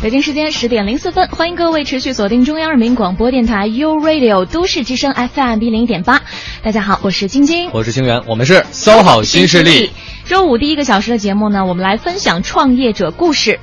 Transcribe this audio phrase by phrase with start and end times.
[0.00, 6.22] 北京时间十点零四分，欢迎各位持续锁定中央人民广播电台 u Radio 都市之声 FM 一零一点八。
[6.62, 9.90] 大家好，我是晶晶，我是清源，我们是 SOHO 新势力。
[10.24, 13.58] 周五第一个小时的节目呢，我们来分享创业者故事。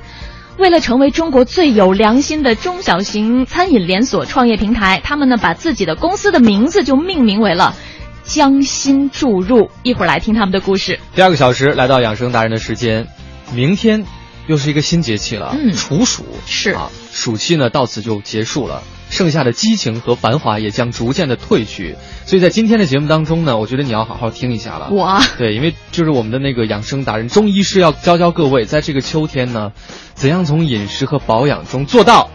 [0.58, 7.74] 为了成为中国最有良心的中小型餐饮连锁创业平台，他们呢把自己的公司的名字就命名为了
[8.24, 9.70] “将心注入”。
[9.82, 11.00] 一会儿来听他们的故事。
[11.14, 13.06] 第二个小时来到养生达人的时间，
[13.54, 14.04] 明天。
[14.46, 21.96] 又是一个新节气了，嗯，处暑是啊，暑期呢到此就结束了，剩下的激情和繁华也将逐渐的褪去。
[22.26, 24.88] 所以在今天的节目当中呢，我觉得你要好好听一下了。
[24.90, 29.72] 我对，因为就是我们的那个养生达人中医师要教教各位，在这个秋天呢，
[30.14, 32.30] 怎样从饮食和保养中做到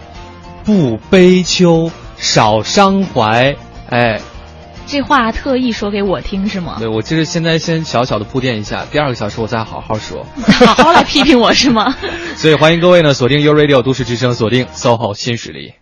[0.63, 3.55] 不悲秋、少伤怀，
[3.89, 4.21] 哎。
[4.91, 6.75] 这话特意说给我听是吗？
[6.77, 11.95] 对，我就是现在先小小的铺垫一下，第二个小时我再好好说， 好好来批评我是吗？
[12.35, 15.75] 所以欢迎各位呢锁定 U Radio 都市之声，锁定 SOHO 新势力。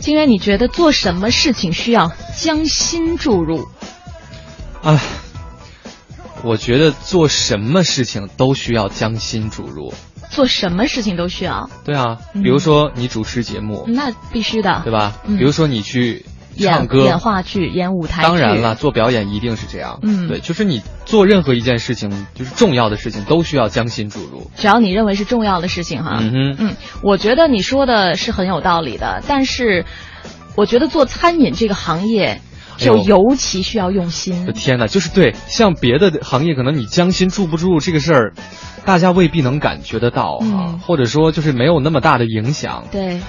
[0.00, 3.66] 金源，你觉得做什么事情需要将心注入？
[4.82, 5.00] 啊，
[6.44, 9.94] 我觉得做什么事情都需要将心注入。
[10.32, 11.70] 做什么事情都需要。
[11.84, 15.12] 对啊，比如说你主持节目，那必须的，对吧？
[15.26, 16.24] 比如说你去
[16.58, 20.00] 唱歌、演话剧、演舞台，当然了，做表演一定是这样。
[20.02, 24.50] 嗯，对，就是你做任何一件事情，就是重要的事情，都需要将心注入。
[24.56, 29.84] 只要你认为是重要的事情，哈，嗯哼，嗯，我觉得你说的是很有道理的，但是
[30.56, 32.40] 我觉得做餐饮这个行业。
[32.82, 34.52] 就尤其需要用心。
[34.52, 38.32] 天哪，就是对，像别的行业，可能你将心注不注入这个事儿，
[38.84, 42.84] 大家未必能感觉得到啊，或者说就是没有那么大的影响。
[42.90, 43.20] 对，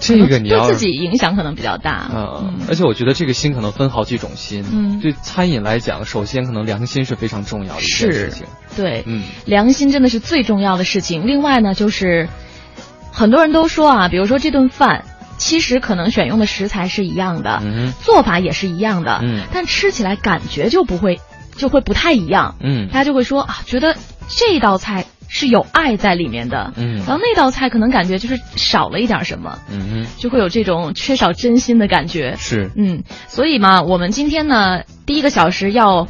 [0.00, 2.10] 这个你要对自己影响可能比较大。
[2.14, 4.64] 嗯，而且我觉得这个心可能分好几种心。
[4.72, 8.46] 嗯，对餐饮来讲，首先可能良心是非常重要的一件事情。
[8.76, 11.26] 对，嗯，良心真的是最重要的事情。
[11.26, 12.28] 另外呢，就是
[13.10, 15.04] 很多人都说啊，比如说这顿饭。
[15.38, 17.62] 其实可能选用的食材是一样的，
[18.02, 19.20] 做法也是一样的，
[19.52, 21.20] 但吃起来感觉就不会，
[21.56, 22.56] 就会不太一样。
[22.60, 23.96] 嗯，大家就会说啊，觉得
[24.28, 32.36] 这道菜是有爱在里面的，嗯，然后那道菜可能感觉就是少了一点什么，嗯就会有这种缺少真心的感觉。
[32.36, 36.06] 是，嗯，所以嘛，我们今天呢，第一个小时要。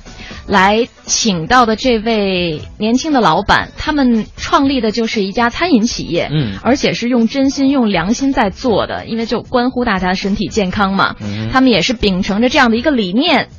[0.49, 11.15] 来请到的这位年轻的老板，他们创立的就是一家餐饮企业，嗯，而且是用真心、用良心在做的，因为就关乎大家的身体健康嘛。
[11.21, 13.51] 嗯，他们也是秉承着这样的一个理念。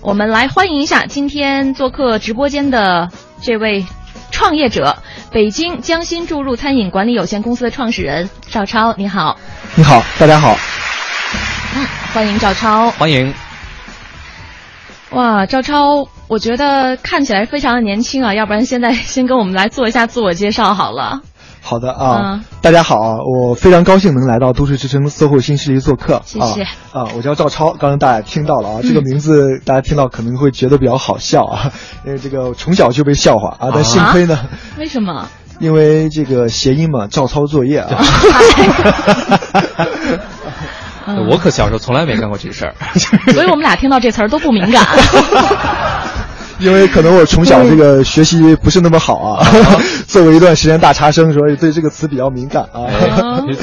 [0.00, 3.10] 我们来欢迎一下今天做客直播间的
[3.42, 3.84] 这位
[4.32, 4.96] 创业者——
[5.30, 8.92] 北京江心注入餐饮管理有限公司的创始人赵超。
[8.96, 9.38] 你好，
[9.76, 10.56] 你好，大家好。
[11.76, 13.32] 嗯，欢迎赵超，欢迎。
[15.10, 21.20] 哇，赵超，我觉得看起来非常的年轻啊，要不然现在先跟我们来做一下自我介绍好了。
[21.64, 26.20] 好的啊，大家好，我非常高兴能来到都市之声 SOHO 新势力做客。
[26.24, 26.62] 谢谢
[26.92, 31.72] 啊，我叫赵超，刚刚大家听到了啊，这个名字大家听到可能会觉得比较好笑啊，
[32.04, 34.38] 因为这个从小就被笑话啊，但幸亏呢，
[34.76, 35.28] 为什么？
[35.60, 37.88] 因为这个谐音嘛，照抄作业啊。
[41.30, 42.74] 我可小时候从来没干过这事儿，
[43.32, 44.84] 所以我们俩听到这词儿都不敏感。
[46.62, 49.46] 因为可能我从小这个学习不是那么好啊，
[50.06, 52.86] 作为一段时间大差生，所以对这个词比较敏感啊。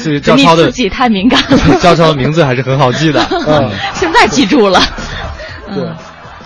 [0.04, 3.26] 对于赵超的自己太敏感了， 赵超的名字还是很好记的。
[3.46, 4.80] 嗯， 现在记住了。
[5.74, 5.84] 对。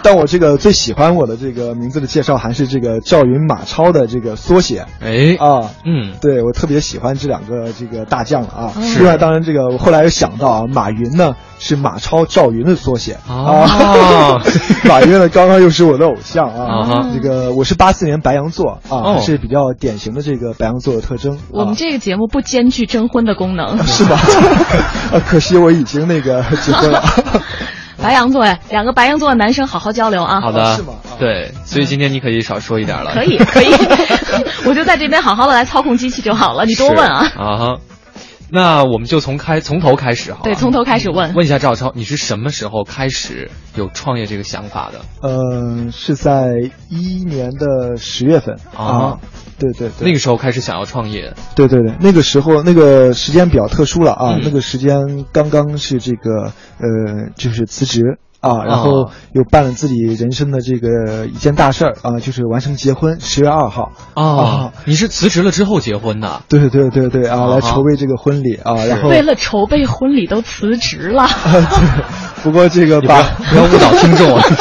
[0.04, 8.70] 但我这个最喜欢我的这个名字的介绍还是这个赵云马超的这个缩写，哎啊，嗯，对我特别喜欢这两个这个大将啊。
[8.82, 8.98] 是。
[8.98, 13.66] 另外，当然这个我后来又想到啊，马云呢是马超赵云的缩写啊。
[14.84, 17.08] 马云呢刚刚又是我的偶像啊。
[17.14, 21.38] 这个我是八四年白羊座啊，是比较典型的这个白羊座的特征。
[21.50, 24.20] 我们这个节目不兼具征婚的功能，是吧？
[25.16, 27.02] 啊，可惜我已经那个结婚了。
[28.02, 30.40] 白羊座哎，两个白羊座的男生好好交流啊。
[30.40, 30.94] 好的，是吗？
[31.18, 33.12] 对，所以今天你可以少说一点了。
[33.14, 33.72] 可以，可以，
[34.66, 36.64] 我就在这边好好的来操控机器就好了。
[36.64, 37.26] 你多问啊。
[37.36, 37.76] 啊，
[38.50, 40.42] 那我们就从开从头开始好。
[40.42, 41.34] 对，从头开始问。
[41.34, 45.00] 问一下赵超，你是什么时候开始有创业这个想法的？
[45.22, 46.52] 嗯，是在
[46.88, 49.18] 一一年的十月份啊。
[49.58, 51.34] 对对对，那个时候开始想要创业。
[51.54, 58.18] 对对对，那个时候那个时间比较特殊了啊，嗯那个时间刚刚是这个呃，就是辞职。
[58.44, 66.42] 啊，然后哦又办了自己人生的这个一件大事儿啊，就是完成结婚，十月二号啊，你是辞职了之后结婚的？
[66.48, 71.26] 对对对对啊，啊来筹备这个婚礼啊，然后为了筹备婚礼都辞职了。
[72.42, 74.44] 不过这个把要不要误导听众啊！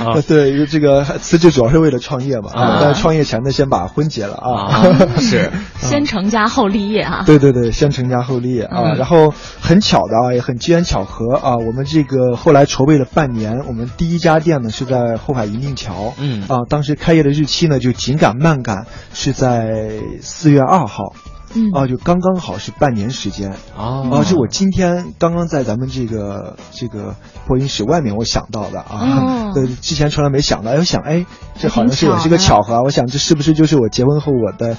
[0.00, 4.72] 啊对这个辞职主要是为了创业嘛啊但是创业前呢，先把婚结了啊。
[4.72, 8.80] 啊，是先成家后立业啊、对对对，先成家后立业啊。
[8.84, 16.42] 嗯然后很巧的啊，也很机缘巧合啊，我们这个后来筹备了半年，我们第一家店呢是在后海银锭桥，嗯。
[16.48, 21.14] 啊，当时开业的日期呢就紧赶慢赶，是在四月二号。
[21.54, 21.70] 嗯。
[21.72, 23.54] 啊，就刚刚好是半年时间。
[23.76, 24.08] 哦。
[24.10, 27.14] 啊，是我今天刚刚在咱们这个这个
[27.46, 29.52] 播音室外面我想到的啊，哦。
[29.54, 31.26] 对，之前从来没想到，哎，我想，哎，
[31.58, 34.76] 这好像是挺巧有这个巧合啊，我想这是不是就是我结婚后我的，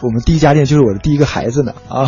[0.00, 2.04] 我们第一家店就是我的第一个孩子呢啊。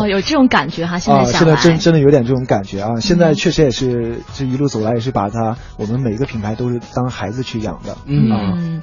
[0.00, 3.00] 哦，有这种感觉哈，现啊，在想来，现在真真的有点这种感觉啊！
[3.00, 7.96] 现在嗯确实也是这一路走来，也是把它我们每一个品牌都是当孩子去养的。
[8.06, 8.82] 嗯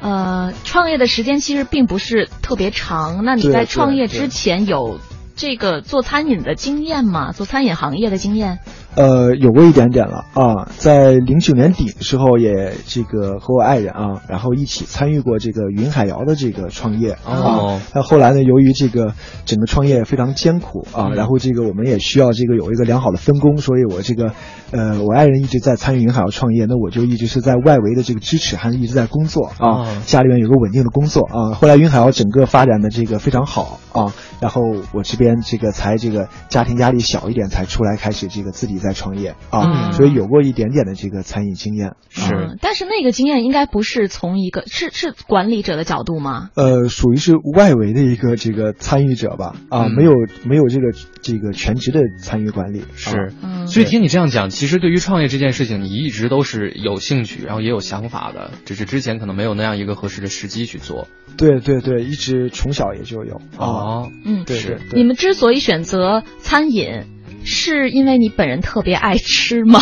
[0.00, 3.24] 呃，创业的时间其实并不是特别长。
[3.24, 5.00] 那你在创业之前有
[5.34, 7.32] 这个做餐饮的经验吗？
[7.32, 8.58] 做餐饮行业的经验？
[8.96, 17.82] 呃，有过一点点了啊，在零九年底的时候，也这个和我爱人啊，然后一起参与过这个云海肴的这个创业哦啊。
[17.94, 19.12] 那后来呢，由于这个
[19.44, 24.32] 整个创业非常艰苦啊，嗯然后这个我们也需要这个有一个良好的分工，所以我这个
[24.70, 31.52] 呃，我爱人一直在参与云海肴创业，那我就一直是在外围的这个支持，还是一直在工作啊，哦家里面有个稳定的工作啊。
[31.52, 34.62] 后来云海肴整个发展的这个非常好啊，然后
[34.92, 41.94] 我这边这个才这个家庭压力小一点，才出来开始这个自己在创业啊，嗯所以有过一点点的这个餐饮经验。
[42.08, 46.50] 是嗯，但是那个经验应该不是从一个是是管理者的角度吗？
[46.54, 50.12] 呃，属于是外围的一个这个参与者吧，啊，嗯没有
[50.44, 53.32] 没有这个这个全职的参与管理，是
[53.66, 61.08] 所以听你这样讲，其实对于创业这件事情，你一直都是有兴趣，然后也有想法的，只是之前可能没有那样一个合适的时机去做。
[61.36, 67.02] 对对对，一直从小也就有啊，哦，嗯，是对对对，你们之所以选择餐饮，
[67.46, 69.80] 是因为你本人特别爱吃吗？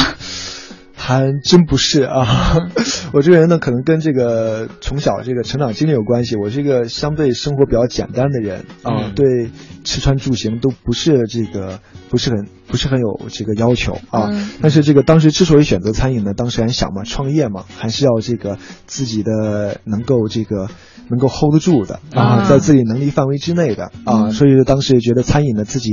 [0.97, 2.57] 还真不是啊，
[3.13, 6.37] 我这个人呢，可能跟这个从小这个成长经历有关系。
[6.37, 9.51] 我是一个相对生活比较简单的人啊，嗯对
[9.83, 14.29] 吃穿住行都不是这个不是很不是很有这个要求啊。
[14.31, 14.51] 嗯。
[14.61, 20.69] 但是这个当时之所以选择餐饮呢，当时还想嘛，创业嘛，还是要这个自己的能够这个
[21.09, 22.47] 能够 hold 得住的啊，啊。
[22.49, 24.31] 在自己能力范围之内的啊，嗯。
[24.33, 25.91] 所以当时觉得餐饮呢自己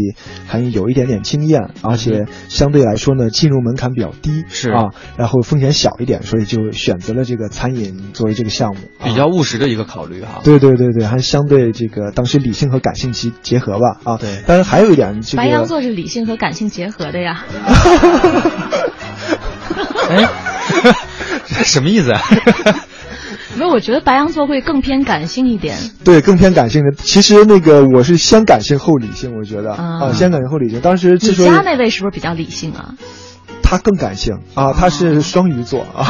[0.48, 4.72] 还有一点点经验，而且相对来说呢进入门槛比较低，是。
[4.72, 4.86] 啊，
[5.18, 10.42] 然后风险小一点，所以就选择了这个餐饮作为这个项目，比较务实的一个考虑哈。
[10.44, 14.18] 对对对对，还相对这个当时理性和感性结结合吧啊。
[14.18, 14.42] 对。
[14.48, 17.46] 当然还有一点这个白羊座是理性和感性结合的呀。
[20.10, 20.28] 哎，
[21.48, 22.22] 这什么意思啊？
[23.56, 25.78] 没有，我觉得白羊座会更偏感性一点。
[26.04, 26.92] 对更偏感性的。
[26.98, 30.80] 其实那个我是先感性后理性，我觉得啊啊，先感性后理性。
[30.82, 32.96] 当时之你所以家那位是不是比较理性啊？
[33.62, 36.04] 他更感性啊，他是双鱼座啊。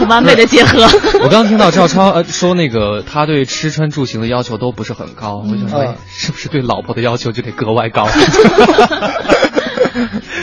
[0.00, 0.80] 很完美的结合。
[1.22, 8.08] 我刚刚听到赵超呃说那个他对吃穿住行的要求都不是很高，我就说，是不是对老婆的要求就得格外高？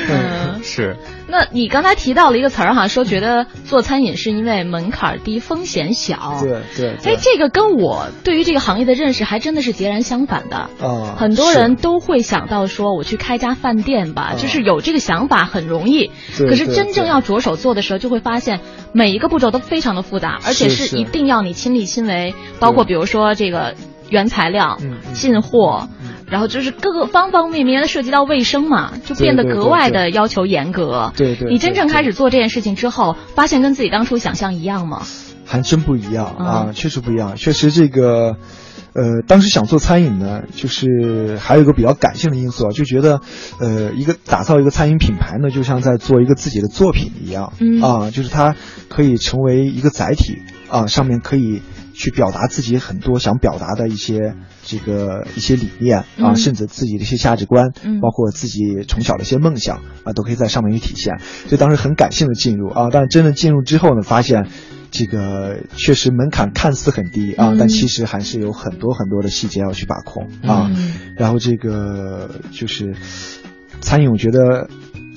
[0.09, 0.26] 嗯，
[0.67, 0.97] 是，
[1.27, 6.39] 那你刚才提到了一个词儿哈，说觉得做餐饮是因为门槛儿低、风险小。
[6.41, 7.13] 对对对。
[7.13, 10.69] 哎，这个跟我对于这个行业的认识还真的是截然相反的。
[10.85, 14.35] 啊，很多人都会想到说，我去开家饭店吧，啊。
[14.37, 16.11] 就是有这个想法很容易。
[16.37, 18.59] 对可是真正要着手做的时候，就会发现
[18.91, 23.75] 每一个步骤都非常的复杂，而且是一定要你亲力亲为，包括比如说这个
[24.09, 24.77] 原材料、
[25.13, 25.96] 进货，嗯
[26.29, 31.13] 然后就是各个方方面面的涉及到卫生嘛，就变得格外的要求严格。
[31.15, 35.03] 对对你真正开始做这件事情之后，发现跟自己当初想象一样吗？
[35.45, 37.37] 还真不一样啊，嗯确实不一样。
[37.37, 38.35] 确实这个，
[38.91, 43.21] 呃，当时想做餐饮呢，就是还有一个比较感性的因素啊，就觉得，
[43.61, 48.57] 呃，一个打造一个餐饮品牌呢，就像在做一个自己的作品一样，嗯啊，就是它
[48.89, 51.61] 可以成为一个载体啊，上面可以
[51.93, 54.35] 去表达自己很多想表达的一些
[54.67, 61.17] 这个一些理念啊，嗯甚至自己的一些价值观，嗯包括自己从小的一些梦想啊，都可以在上面去体现。
[61.47, 64.47] 所以当时很感性的进入啊，但真的进入之后呢，发现。
[64.89, 70.71] 这个确实门槛看似很低啊，嗯但其实还是有很多很多的细节要去把控啊。
[70.73, 72.95] 嗯然后这个就是
[73.81, 74.69] 餐饮，我觉得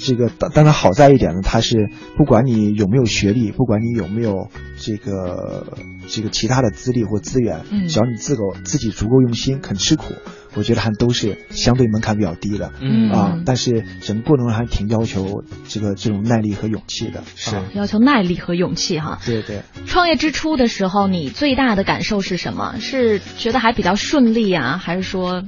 [0.02, 5.76] 这个当当然好在一点呢，它是不管你有没有学历，不管你有没有这个
[6.08, 10.14] 这个其他的资历或资源，嗯只要你自个自己足够用心，肯吃苦，
[10.54, 12.72] 我觉得还都是相对门槛比较低的。
[12.80, 17.22] 嗯啊，但是整个过程中还挺要求这个这种耐力和勇气的。
[17.36, 19.18] 是啊要求耐力和勇气哈。
[19.26, 19.62] 对对。
[19.86, 22.76] 创业之初的时候，你最大的感受是什么？
[22.80, 25.42] 是觉得还比较顺利啊，还是说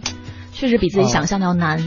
[0.52, 1.78] 确实比自己想象的要难？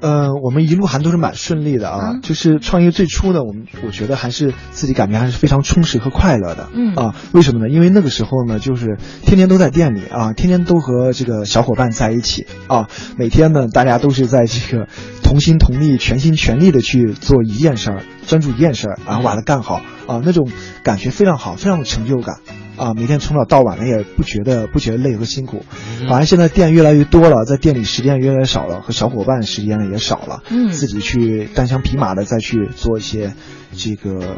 [0.00, 2.12] 呃，我们一路还都是蛮顺利的啊。
[2.14, 6.68] 嗯就是创业最初呢，我们我觉得还是自己感觉还是非常充实和快乐的。
[6.72, 7.68] 嗯啊，为什么呢？
[7.68, 14.86] 因为那个时候呢，就是天天都在店里啊，天天都和这个小伙伴在一起啊，每天呢，大家都是在这个
[15.22, 20.48] 同心同力、全心全力的去做一件事儿，专注一件事儿，然后把它干好啊，那种
[20.84, 22.36] 感觉非常好，非常有成就感。
[22.76, 25.64] 啊，每天从早到晚的也不觉得不觉得累和辛苦，
[26.08, 33.34] 反正现在店越来越多了，在店里时间越来越少了，和小伙伴时间呢也少了，嗯自己去单枪匹马的再去做一些
[33.72, 34.36] 这个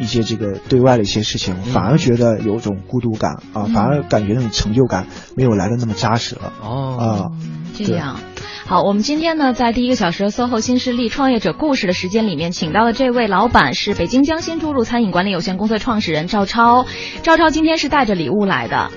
[0.00, 7.30] 一些这个对外的一些事情，反而觉得有种孤独感啊，反而感觉那种成就感没有来的那么扎实了哦，啊。
[7.74, 8.18] 这样。
[8.66, 16.86] 好，我们今天呢，在第一个小时的 SOHO 新势力创业者故事的时间里面，请到的这位老板是北京江心注入餐饮管理有限公司的创始人赵超。
[17.22, 18.90] 赵超今天是带着礼物来的，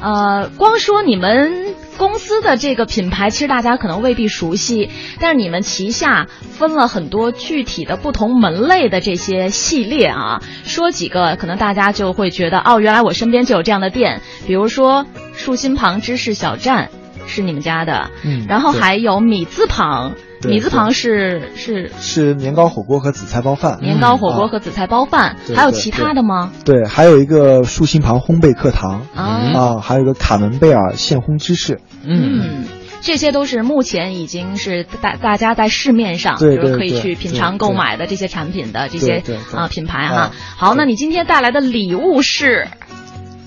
[0.00, 10.42] 呃，光说你们公司的这个品牌，其实大家可能未必熟悉，但是你们旗下分了很多具体的不同门类的这些系列啊。
[10.64, 16.90] 说几个，可能大家就会觉得，哦，原来我身边就有这样的店，比如说树心旁芝士小站
[17.26, 26.52] 是你们家的，嗯然后还有米字旁，对米字旁是是是年糕火锅和紫菜包饭，年糕火锅啊和紫菜包饭，还有其他的吗？
[26.64, 29.02] 对，还有一个竖心旁烘焙课堂。
[29.14, 29.24] 啊。
[29.54, 32.64] 啊，还有一个卡门贝尔现烘芝士，嗯，
[33.00, 39.22] 这些都是目前已经是大大家在市面上对就是可以去品尝购买的这些产品的这些
[39.54, 40.16] 啊品牌哈。
[40.16, 40.32] 啊。
[40.56, 42.68] 好，那你今天带来的礼物是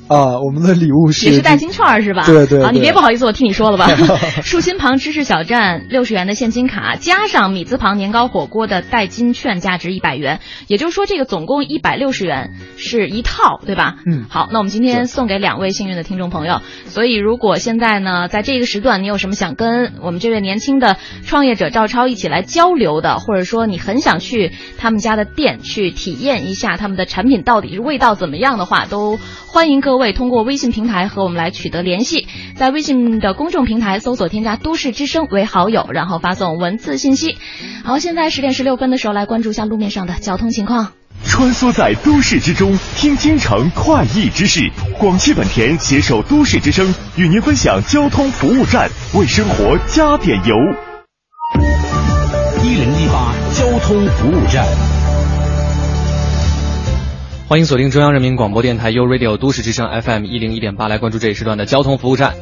[0.08, 2.24] 啊，我们的礼物是也是代金券是吧？
[2.24, 3.88] 啊，你对啊，你别不好意思，我替你说了吧。
[4.44, 13.96] 树心旁知识小站六十元的现金卡，加上米字旁年糕火锅的代金券，价值一百元，也就是说这个总共一百六十元是一套，对吧？
[14.06, 16.62] 嗯好，那我们今天送给两位幸运的听众朋友。
[16.86, 32.28] 所以如果现在呢，在这个时段你有什么想跟我们这位年轻的创业者赵超一起来交流的，或者说你很想去他们家的店去体验一下他们的产品到底是味道怎么样的话，都欢迎各位通过微信平台和我们来取得联系。
[32.56, 37.38] 在微信的公众平台搜索添加“都市之声”为好友，然后发送文字信息。
[37.84, 40.94] 好，现在十点十六分的时候来关注一下路面上的交通情况。
[41.24, 44.70] 穿梭在都市之中，听京城快意之事。
[45.00, 50.56] 广汽本田携手都市之声，与您分享交通服务站，为生活加点油。
[52.64, 55.07] 一零一八交通服务站。
[57.50, 62.36] 欢迎锁定中央人民广播电台 u Radio 都市之声 FM 一零一点八，来关注这一时段的交通服务站。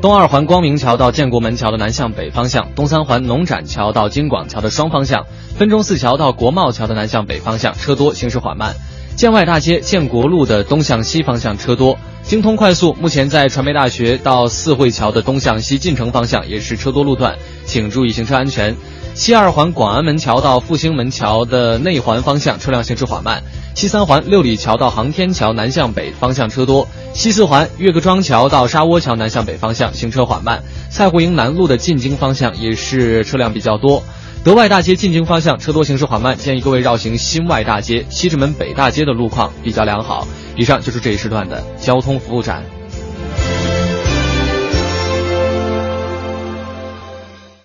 [0.00, 5.26] 东二环光明桥到建国门桥的南向北方向，东三环农展桥到京广桥的双方向，
[5.56, 8.76] 分钟寺桥到国贸桥的南向北方向车多，行驶缓慢。
[9.16, 11.98] 建外大街建国路的东向西方向车多。
[12.22, 18.76] 京通快速目前在传媒大学到四惠桥的东向西进城方向也是车多路段，请注意行车安全。
[19.18, 23.42] 西二环广安门桥到复兴门桥的内环方向车辆行驶缓慢。
[23.74, 34.04] 西三环六里桥到航天桥南向北方向车多，西四环岳各庄桥到沙窝桥南向北方向行车缓慢，蔡湖营南路的进京方向也是车辆比较多。
[34.44, 40.28] 德外大街进京方向车多，行驶缓慢，建议各位绕行新外大街、西直门北大街的路况比较良好。
[40.54, 42.62] 以上就是这一时段的交通服务站。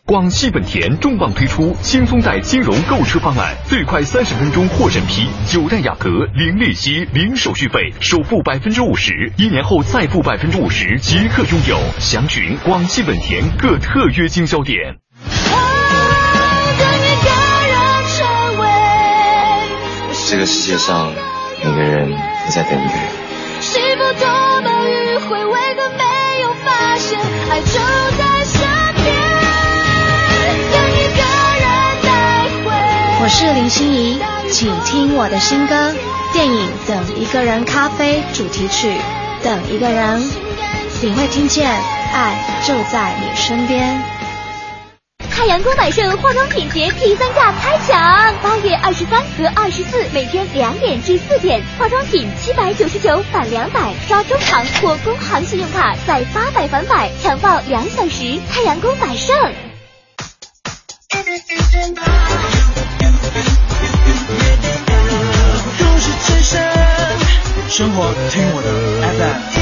[0.06, 11.80] 广汽本田重磅推出轻松贷金融购车方案，最快三十分钟获审批，九代雅阁零利息、零手续费，首付百分之五十，一年后再付百分之五十即可拥有。
[12.00, 14.98] 详询广汽本田各特约经销点。
[20.30, 21.14] 这个世界上，
[21.64, 23.04] 每个人都在等一个人。
[23.62, 24.28] 是否多
[24.64, 27.18] 么迂回为何没有发现，
[27.50, 27.80] 爱就
[33.24, 34.20] 我是林心怡，
[34.52, 35.96] 请听我的新歌
[36.34, 38.90] 电影《等一个人咖啡》主题曲
[39.42, 40.22] 《等一个人》，
[41.02, 44.04] 你会听见爱就在你身边。
[45.32, 58.38] 太阳宫百盛化妆品节第三价开抢，八月二十三和二十四每天两点至四点，化妆品七百九十九返两百，刷中行或工行信用卡再八百返百，抢报两小时。
[58.52, 59.34] 太阳宫百盛。
[67.70, 68.68] 生活听我的
[69.18, 69.54] FM。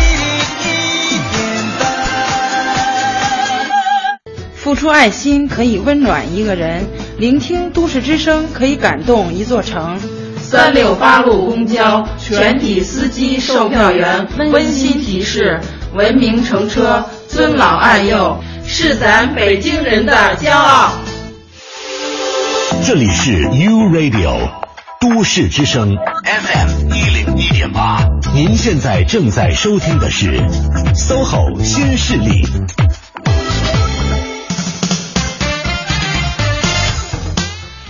[4.55, 6.85] 付出爱心可以温暖一个人，
[7.17, 9.97] 聆听都市之声可以感动一座城。
[10.41, 15.59] 三六八路公交全体司机、售票员温馨提示：
[15.93, 20.91] 文明乘车，尊老爱幼，是咱北京人的骄傲。
[22.85, 24.60] 这里是 U Radio
[25.01, 28.05] 都市之声 FM 一零一点八，
[28.35, 30.39] 您现在正在收听的是
[30.93, 32.43] SOHO 新势力。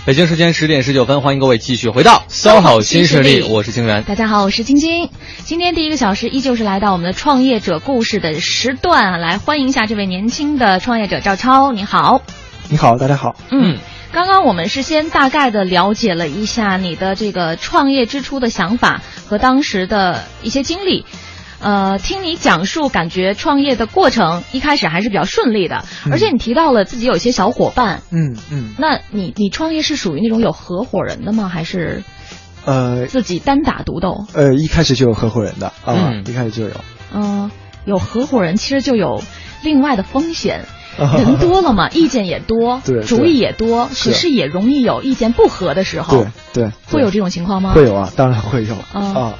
[0.06, 4.04] 北京时间十点十九分，欢迎各位继续回到 SOHO 新势力，我是清源。
[4.04, 5.10] 大家好，我是晶晶。
[5.44, 12.22] 今天第一个小时依旧是来到我们的创业者故事的时段，来欢迎一下这位年轻的创业者赵超，你好。
[12.70, 13.36] 你好，大家好。
[13.50, 13.76] 嗯，
[14.12, 21.06] 刚刚我们是先大概的了解了一下你的这个创业之初的想法和当时的一些经历。
[21.60, 31.48] 呃，听你讲述，感觉创业的过程一开始还是比较顺利的，而且你提到了自己有一些小伙伴，嗯嗯，那你你创业是属于那种有合伙人的吗？
[31.48, 32.02] 还是
[32.64, 34.26] 呃自己单打独斗？
[34.34, 36.74] 呃，一开始就有合伙人的啊，一开始就有。
[37.14, 37.50] 嗯，
[37.84, 39.22] 有合伙人其实就有
[39.62, 40.64] 另外的风险，
[41.18, 47.72] 人多了嘛， 意见也多，对，主意也多，可是也容易有意见不合的时候，对对，会有这种情况吗？
[47.74, 48.74] 会有啊，当然会有。
[48.92, 49.34] 啊。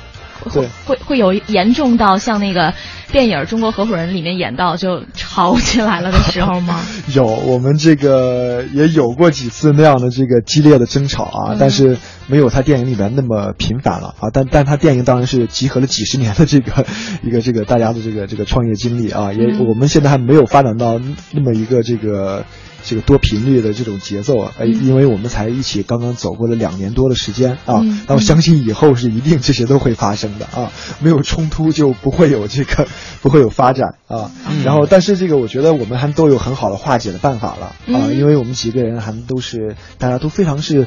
[0.51, 2.75] 会会会有严重到像那个
[3.11, 6.81] 电影《中国合伙人》里面演到就吵起来了的时候吗？
[7.15, 14.31] 有，我们这个也有过几次那样的这个激烈的争吵啊，嗯、但是没有他电影里面那么频繁了啊。
[14.33, 16.87] 但但他电影当然是集合了几十年的这个
[17.23, 21.01] 一个这个大家的这个这个创业经历啊，也、嗯、我们现在还没有发展到
[21.33, 22.45] 那么一个这个。
[22.85, 32.87] 这个多频率的这种节奏啊，哎，因为我们才一起刚刚走过了两年多的时间啊，那我相信以后是一定这些都会发生的啊，没有冲突就不会有这个
[33.23, 34.31] 不会有发展啊。
[34.65, 40.87] 然后，但是这个我觉得我们还都有很好的化解的办法了啊，因为我们几个人还都是大家都非常是。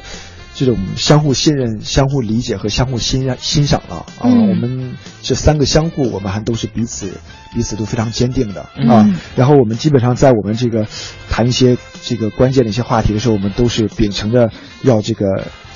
[0.56, 4.24] 这种相互信任、相互理解和相互欣欣欣赏了啊！
[4.24, 7.12] 我们这三个相互，我们还都是彼此
[7.54, 9.06] 彼此都非常坚定的啊。
[9.36, 10.86] 然后我们基本上在我们这个
[11.28, 14.50] 谈一些这个关键的一些话题的时候，我们都是秉承着
[14.82, 15.26] 要这个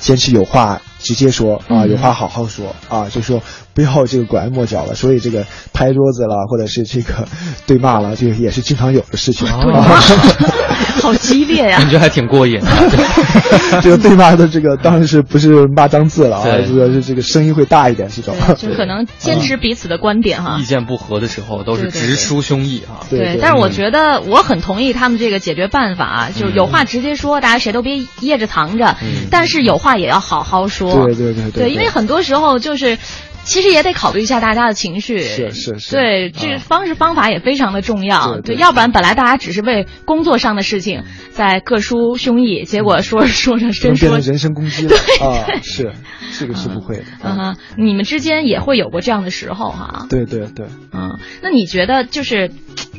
[0.00, 3.42] 坚持有话直接说啊，有话好好说啊，就说
[3.74, 4.94] 不要这个拐弯抹角了。
[4.94, 7.28] 所以这个拍桌子了，或者是这个
[7.66, 9.46] 对骂了，这个也是经常有的事情。
[9.46, 9.60] 啊、
[11.00, 11.78] 好激烈呀！
[11.78, 12.66] 感觉还挺过瘾的。
[13.82, 18.34] 这个对骂的这个当然是不是骂脏字了啊，这个是这个声音会大一点，这种。
[18.56, 20.58] 就可能坚持彼此的观点哈。
[20.60, 23.06] 意见不合的时候都是直抒胸臆哈。
[23.08, 28.96] 对，但是我觉得我很同意他们这个解决办法，就是有话直接说，大家谁都别掖着藏着，
[29.30, 31.06] 但是有话也要好好说。
[31.06, 32.98] 对对对对，因为很多时候就是。
[33.50, 45.92] 其实也得考虑一下大家的情绪，是是是，对，这方式方法也非常的重要，对，要不然本来大家只是为工作上的事情在各抒胸臆，结果说 着说着真说人身攻击了啊，是
[46.38, 47.04] 这个是不会的。
[47.24, 50.06] 嗯哼，你们之间也会有过这样的时候哈？
[50.08, 52.52] 对对对，嗯，那你觉得就是，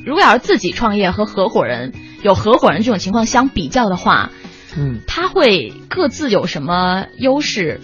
[0.06, 4.32] 如果要是自己创业和合伙人有合伙人这种情况相比较的话，
[4.78, 7.80] 嗯，他会各自有什么优势？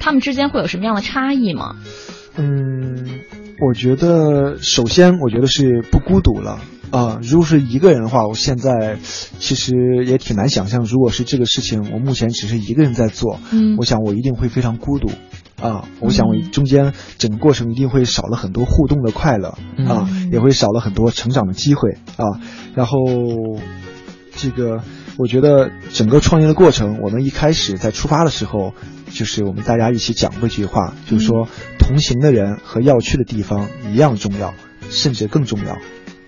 [0.00, 1.76] 他们之间会有什么样的差异吗？
[2.36, 3.20] 嗯，
[3.66, 7.18] 我觉得首先，我觉得是不孤独了啊。
[7.22, 15.08] 如果是一个人的话，我现在其实也挺难想象，如果是这个事情，我目前只是一个人在做，嗯，我想我一定会非常孤独
[15.60, 15.88] 啊。
[16.00, 19.56] 我想我中间整个过程一定会少了很多互动的快乐
[19.88, 22.40] 啊，也会少了很多成长的机会啊。
[22.74, 22.98] 然后
[24.34, 24.82] 这个。
[25.18, 28.74] 我觉得整个创业的过程，我们一开始在出发的时候，
[29.16, 31.48] 就是我们大家一起讲过一句话，就是说
[31.78, 34.54] 同行的人和要去的地方一样重要，
[34.90, 35.78] 甚至更重要。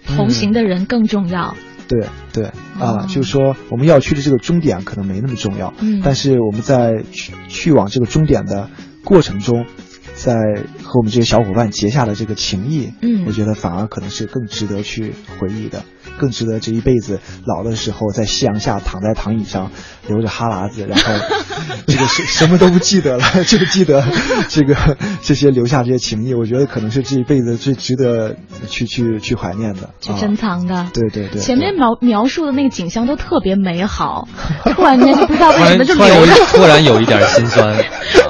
[0.07, 1.55] 同行的人更重要。
[1.87, 8.71] 对对啊，就是说我们要去的这个终点可能没那么重要，嗯，但是我们在去去往这个终点的
[9.05, 9.67] 过程中。
[10.15, 10.35] 在
[10.83, 15.85] 和我们这些小伙伴结下的这个情谊，嗯，我觉得反而可能是更值得去回忆的，
[16.19, 19.71] 更值得这一辈子老的时候在夕阳下躺在躺椅上
[20.07, 21.05] 流着哈喇子，然后
[21.87, 24.05] 这个什什么都不记得了， 就记得
[24.49, 24.77] 这个
[25.23, 28.37] 这些留下这些情谊，我觉得可能是这一辈子最值得
[28.69, 30.75] 去去去怀念的，去珍藏的。
[30.75, 34.29] 啊、对对对，前面描描述的那个景象都特别美好，
[34.75, 36.11] 突然间就不知道为什么就突然
[36.53, 37.77] 突然有一点心酸。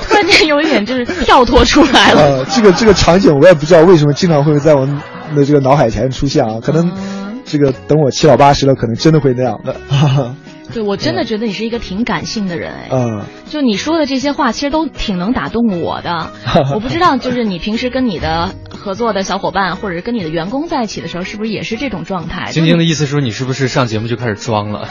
[0.08, 2.20] 突然间有一点就是跳脱出来了。
[2.20, 4.84] 呃，这个这个场景我也不知道为什么经常会在我
[5.36, 6.90] 的这个脑海前出现啊，可能
[7.48, 9.76] 这个等我七老八十了，可能真的会那样的。
[10.70, 12.88] 对我真的觉得你是一个挺感性的人哎。
[12.90, 13.22] 嗯。
[13.48, 16.30] 就你说的这些话，其实都挺能打动我的。
[16.74, 22.50] 我不知道，就是你平时跟你的合作的小伙伴，或者是跟你的员工在一起的时候，是不是也是这种状态？
[22.50, 24.86] 晶晶的意思说，你是不是上节目就开始装了？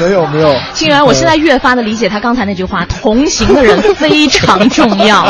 [0.00, 0.54] 没 有没有。
[0.74, 5.26] 清源，我现在越发的理解他刚才那句话：同行的人非常重要。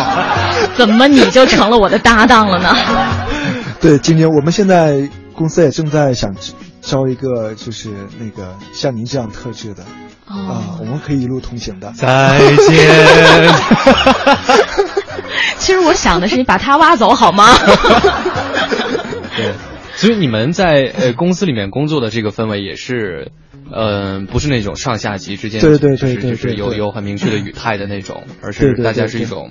[0.75, 2.77] 怎么你就成了我的搭档了呢？
[3.81, 6.35] 对，晶晶，我们现在公司也正在想
[6.81, 9.83] 招一个，就是那个像您这样特质的。
[10.27, 11.93] 啊，我们可以一路同行的。
[11.93, 13.55] 再见。
[15.59, 17.53] 其实我想的是，你把他挖走好吗？
[19.37, 19.53] 对，
[19.97, 23.33] 所以你们在呃公司里面工作的这个氛围也是，
[23.75, 29.51] 嗯，不是那种上下级之间，对对对对，就是有有很明确的语态的那种，而是大家是一种。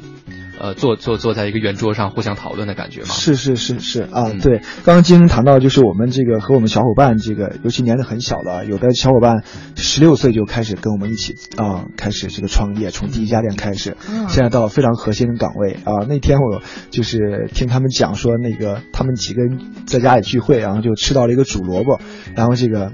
[0.63, 3.07] 呃，坐坐坐在一个圆桌上互相讨论的感觉吗？
[3.09, 4.59] 是是是是啊，对。
[4.85, 9.43] 刚刚金英谈到，就是我们这个和我们小伙伴，这个尤其年龄很小的，有的小伙伴
[9.75, 13.97] 十六岁就开始跟我们一起啊，开始这个创业，从第一家店开始，
[14.29, 16.05] 现在到非常核心的岗位啊。
[16.07, 21.99] 那天我就是听他们讲说，那个他们几个人在家里聚会，然后就吃到了一个煮萝卜，
[22.37, 22.93] 然后这个。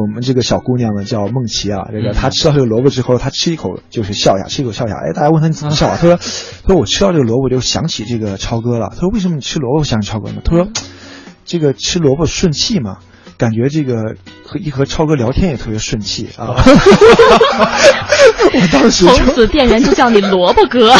[0.00, 4.96] 我们这个小姑娘呢叫梦琪啊，这个她吃到这个萝卜之后，她吃一口就是笑一下，吃一口笑一下。
[4.96, 5.96] 哎，大家问她你怎么笑啊？
[6.00, 8.88] 她说，她说我吃到这个萝卜就想起这个超哥了。
[8.92, 10.42] 她说为什么你吃萝卜想起超哥呢？
[10.44, 10.66] 她说，
[11.44, 12.96] 这个吃萝卜顺气嘛，
[13.38, 16.56] 感觉这个和一和超哥聊天也特别顺气啊。
[18.52, 20.92] 我当时从此店员就叫你萝卜哥。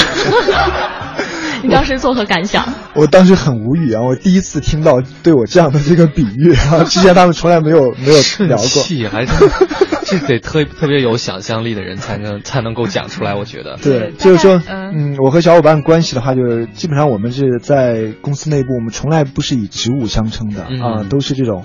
[1.65, 2.63] 你当时作何感想？
[2.95, 4.03] 我当时很无语啊！
[4.03, 8.67] 我第一次听到对我这样的这个比喻啊，之前他们从来没有没有聊过。
[8.67, 9.35] 气还 是
[10.05, 13.79] 这得特特别有想象力的人才能才能够讲出来，我觉得。
[13.83, 21.65] 对，就是说，嗯，我和小伙伴关系的话，就是基本上我们是在公司内部，我们从来不是以职务相称的啊，都是这种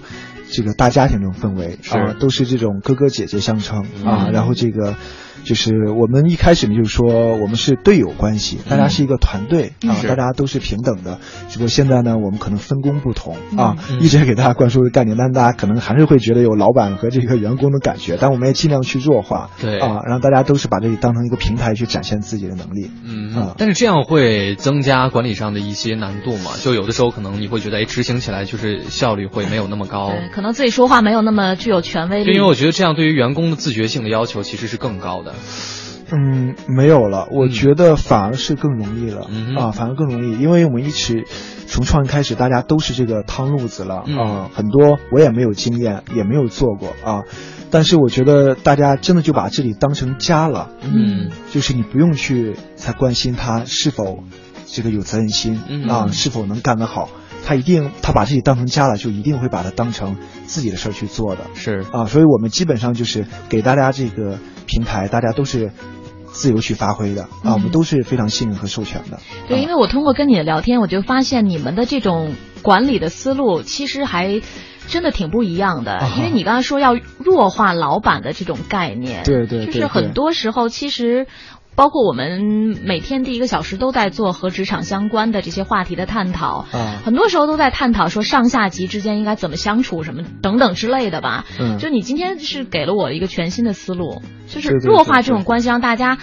[0.51, 4.95] 这个大家庭这种氛围啊，都是这种哥哥姐姐相称啊，然后这个。
[5.41, 11.19] 就是我们一开始呢，就是说我们是队友关系，大家是一个团队啊，大家都是平等的。
[11.47, 18.17] 只不过现在呢，我们可能分工不同啊，一直给大家灌输的概念，但大家可能还是会觉得有老板和这个员工的感觉。
[18.19, 22.91] 但我们也尽量去弱化，对啊，让大家都是把这里当成一个平台去展现自己的能力。
[23.05, 26.51] 嗯啊，但是这样会增加管理上的一些难度嘛？
[26.62, 32.34] 就有的时候可能你会觉得，哎，执行起来就是效率会没有那么高，对，可能自己说话没有那么具有权威力。
[32.34, 35.34] 因为我觉得这样对于员工的自觉性的要求其实是更高的。
[36.13, 41.25] 嗯，没有了，我觉得反而是更容易了啊，反而更容易，因为我们一起
[41.67, 47.23] 从创业开始，大家都是这个汤路子了啊，很多我也没有经验，也没有做过啊，
[47.69, 54.23] 但是我觉得大家真的就把这里当成家了，嗯，就是你不用去再关心他是否
[54.67, 57.10] 这个有责任心啊，是否能干得好，
[57.49, 65.71] 他一定他把自己当成家了，就一定会把它当成自己的事儿去做的，是啊，所以我们基本上就是给大家这个平台，大家都是。
[66.31, 69.19] 自由去发挥的啊，我们都是非常信任和授权的。
[69.47, 74.39] 对，因为我通过跟你的聊天，我就发现你们的这种管理的思路其实还
[74.88, 76.07] 真的挺不一样的。
[76.17, 81.25] 因为你刚才说要弱化老板的这种概念，对对，就是很多时候其实。
[81.79, 91.45] 包括我们每天第一个小时都在做和职场相关的这些话题的探讨，啊，很多时候都在探讨说上下级之间应该怎么相处，什么等等之类的吧。
[91.57, 96.17] 嗯，就你今天是给了我一个全新的思路，就是弱化这种关系，让大家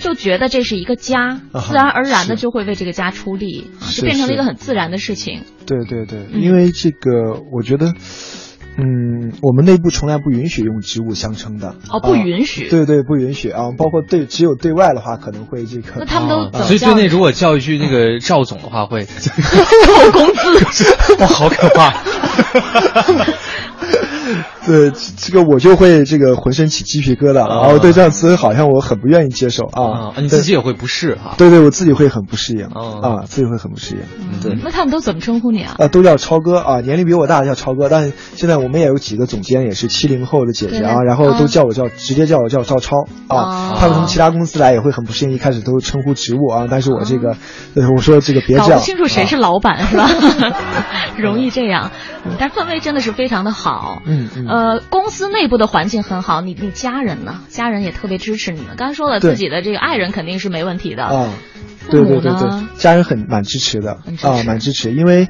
[0.00, 5.42] 就觉得这是一个家，自然而然的就会为这个家出力，就变成了一个很自然的事情。
[5.66, 7.94] 对对对，因为这个我觉得。
[8.78, 12.68] 嗯，我们内部从来不允许用职务相称的哦，不允许。
[12.68, 13.70] 对对，不允许啊！
[13.76, 15.92] 包括对，只有对外的话，可能会这个。
[15.98, 20.32] 那他们都所以对内如果叫一句那个赵总的话，会扣工
[20.70, 20.84] 资，
[21.20, 21.92] 哇， 好可怕。
[24.66, 30.12] 对这个我就会这个浑身起鸡皮疙瘩，然后对这样词好像我很不愿意接受啊。
[30.18, 31.34] 你自己也会不适哈？
[31.38, 34.40] 对对，我自己会很不适应啊，自己会很不适应。
[34.42, 35.76] 对，那他们都怎么称呼你啊？
[35.78, 37.88] 啊，都叫超哥啊，年龄比我大叫超哥。
[37.88, 43.74] 但现在我们也有几个总监也是七零后的姐姐啊，然后都叫我叫直接叫我叫赵超啊。
[43.78, 47.36] 他们从其他公司来也会很不适应，一开始都称呼职务啊，但是我这个
[47.96, 48.68] 我说这个别叫。
[48.68, 50.08] 搞不清楚谁是老板是吧？
[51.16, 51.90] 容易这样，
[52.38, 54.02] 但氛围真的是非常的好。
[54.04, 54.46] 嗯嗯。
[54.60, 57.40] 呃，公司内部的环境很好，你你家人呢？
[57.48, 58.76] 家人也特别支持你们。
[58.76, 61.04] 刚才说了，自己的这个爱人肯定是没问题的。
[61.04, 61.32] 啊，
[61.90, 63.92] 对对对对，家人很蛮支持的
[64.22, 64.92] 啊，蛮支持。
[64.92, 65.28] 因为，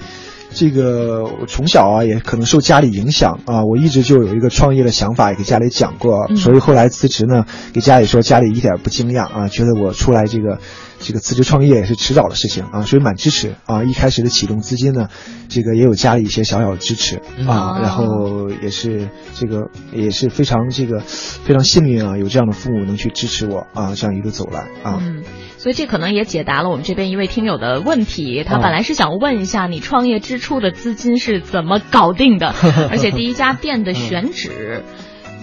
[0.53, 10.59] 这个我从小啊也可能受家里影响啊，我一直就有一个创业的想法，也给家里讲过，嗯所以后来辞职呢，给家里说，家里一点不惊讶啊，觉得我出来这个
[11.01, 13.83] 这个辞职创业也是迟早的事情啊，所以蛮支持啊。
[13.83, 15.09] 一开始的启动资金呢，
[15.49, 17.17] 这个也有家里一些小小的支持
[17.49, 25.01] 啊，哦然后也是这个也是非常这个非常幸运啊，有这样的父母能去支持我啊，这样一路走来啊。
[25.01, 25.25] 嗯，
[25.57, 28.45] 所以这可能也解答了我们这边一位听友的问题。
[28.45, 32.55] 他哦本来是想问一下你创业之初的资金是怎么搞定的，
[32.91, 34.85] 而且第一家店的选址。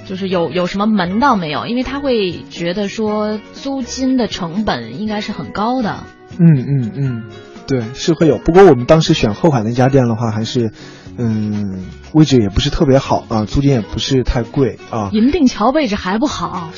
[0.08, 1.68] 就是有有什么门道没有？
[1.68, 6.04] 因为他会觉得说租金的成本应该是很高的。
[6.40, 7.24] 嗯嗯嗯，
[7.68, 8.38] 对，是会有。
[8.38, 10.72] 不过我们当时选后海那家店的话，还是，
[11.18, 15.10] 嗯，位置也不是特别好啊，租金也不是太贵啊。
[15.14, 16.70] 银锭桥位置还不好，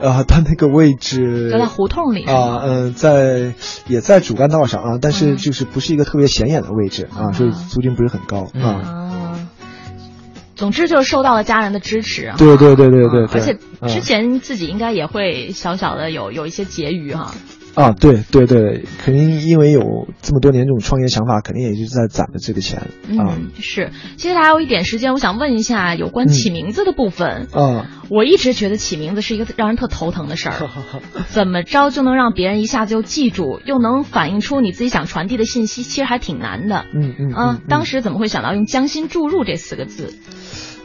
[0.00, 3.54] 啊，它那个位置就在胡同里啊，嗯、在
[3.86, 8.62] 也在主干道上啊，但是嗯就是不是一个特别显眼的位置啊，所以租金不是很高啊。
[8.62, 9.17] 啊。
[10.58, 12.36] 总之就是受到了家人的支持啊。
[12.36, 17.22] 对对对对对对，而且嗯之前自己应该也会小小的有有一些结余哈。
[17.22, 17.34] 啊，
[17.98, 23.36] 对对对，肯定因为有这么多年这种创业想法，肯定也就是在攒着这个钱啊。
[23.36, 23.90] 嗯，是。
[24.16, 27.48] 接下来还有一点时间，我想问一下有关起名字的部分。
[27.52, 30.70] 啊，我一直觉得起名字是一个让人特头疼的事儿，
[31.28, 36.84] 怎么着就能让别人一下子就记住，又能反映出你自己想传递的信息，其实还挺难的。
[36.92, 40.14] 嗯嗯啊，当时怎么会想到用“将心注入”这四个字？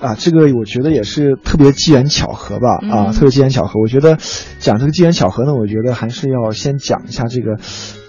[0.04, 3.80] 啊，这个我觉得也是特别机缘巧合吧，啊，嗯特别机缘巧合。
[3.80, 4.18] 我觉得
[4.60, 7.58] 讲这个机缘巧合呢，我觉得还是要先讲一下这个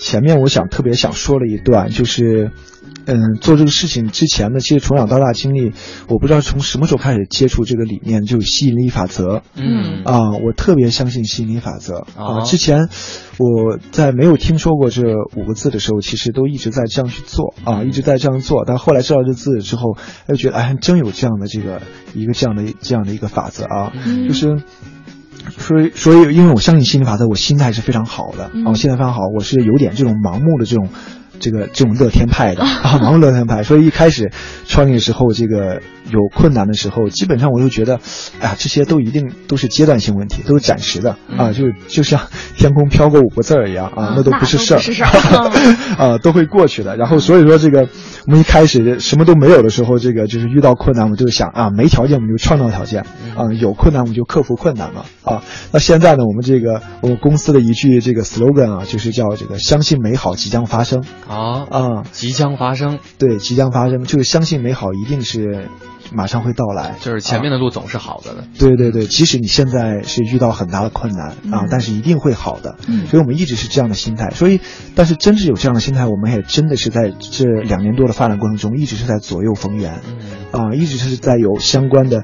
[0.01, 2.51] 前面我想特别想说了一段，就是。
[3.07, 5.73] 嗯，做这个事情之前呢，其实从小到大经历，
[6.09, 9.43] 我不知道从什么时候开始接触这个理念，就是吸引力法则。
[9.55, 12.45] 嗯啊，我特别相信吸引力法则哦啊。
[12.45, 12.89] 之前
[13.39, 15.03] 我在没有听说过这
[15.37, 18.65] 五个字的时候，其实都一直在这样去做啊，一直在这样做。
[18.67, 19.97] 但后来知道这字之后，
[20.29, 21.83] 又，觉得哎，真有这样的这个
[22.15, 24.63] 一个这样的这样的一个法则啊，嗯就是。
[25.59, 30.89] 所以，所以，因为我相信心理法则，我心态是非常好的、嗯啊，我心态非常好，我是有点这种盲目的这种，
[31.45, 33.63] 这个这种乐天派的啊，盲目乐天派。
[33.63, 34.31] 所以一开始
[34.67, 35.79] 创业的时候，这个
[36.11, 38.01] 有困难的时候，基本上我就觉得，
[38.41, 42.21] 哎呀，这些都一定都是阶段性问题，都是暂时的啊，就就像
[42.57, 46.97] 天空飘过五个字儿一样啊，啊那都不是事儿那都不是事儿啊，都会过去的。
[46.97, 47.89] 然后所以说这个
[48.27, 53.03] 我们一开始什么都没有的时候，这个就是遇到困难，我们就想啊，没条件我们就创造条件
[53.37, 55.43] 啊，有困难我们就克服困难嘛啊。
[55.73, 65.69] 那现在呢，我们这个我们公司的一句这个 slogan 啊，就是叫这个相信美好即将发生啊啊，即将发生，对，即将发生，就是相信美好一定是
[66.13, 68.45] 马上会到来，就是前面的路总是好的的。
[68.59, 72.77] 对对对，即使你现在是遇到很大的困难啊嗯，但是一定会好的。
[72.87, 74.31] 嗯所以我们一直是这样的心态。
[74.31, 74.61] 所以，
[74.95, 80.17] 但是真是有这样的心态，我们也真的是在这两年多的发展过程中，一直是在左右逢源嗯
[80.53, 82.23] 啊，一直是在有相关的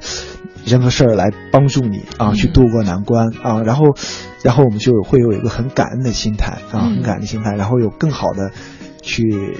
[0.65, 3.61] 人和事儿来帮助你啊，嗯去度过难关啊。
[3.63, 3.85] 然后，
[4.43, 8.51] 然后我们就会有一个很感恩的心态啊，嗯很感恩的心态，然后有更好的
[9.01, 9.57] 去。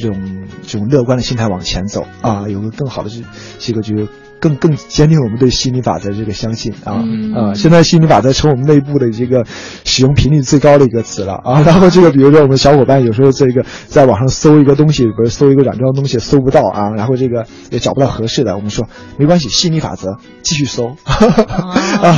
[0.00, 3.22] 这种这种乐观的心态往前走啊，有个更好的这
[3.58, 4.08] 这个就
[4.44, 7.54] 更更坚定我们对心理法则这个相信啊、嗯啊！
[7.54, 9.46] 现在心理法则成我们内部的这个
[9.86, 11.62] 使用频率最高的一个词了啊。
[11.64, 22.14] 然后这个比如说我们小伙伴有时候这个在网上搜一个东西，比如搜一个软装东西搜不到啊，然后这个也找不到合适的，我们说没关系，心理法则继续搜 啊，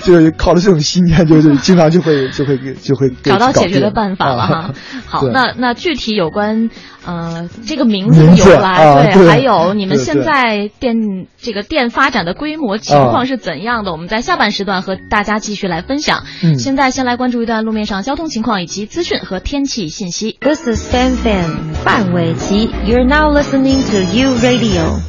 [0.00, 4.74] 就是靠着这种信念，就是经常就会就会就会找到解决的办法了哈啊。
[5.06, 6.68] 好，那那具体有关
[7.08, 10.94] 呃这个名字由来，啊对还有你们现在店
[11.38, 16.24] 这个店发展的规模情况是怎样的，我们在下半时段和大家继续来分享。
[16.42, 20.36] 嗯现在先来关注一段路面上交通情况以及资讯和天气信息。
[20.42, 22.68] This is Fan Fan 范玮琪。
[22.84, 25.00] You're now listening to U Radio。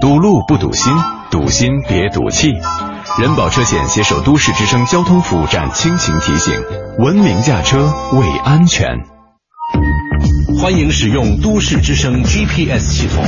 [0.00, 0.92] 堵路不堵心，
[1.30, 2.52] 堵心别堵气。
[3.18, 6.54] 人保车险携手都市之声交通服务站倾情提醒：
[6.98, 8.86] 文明驾车为安全。
[10.60, 13.24] 欢迎使用都市之声 GPS 系统，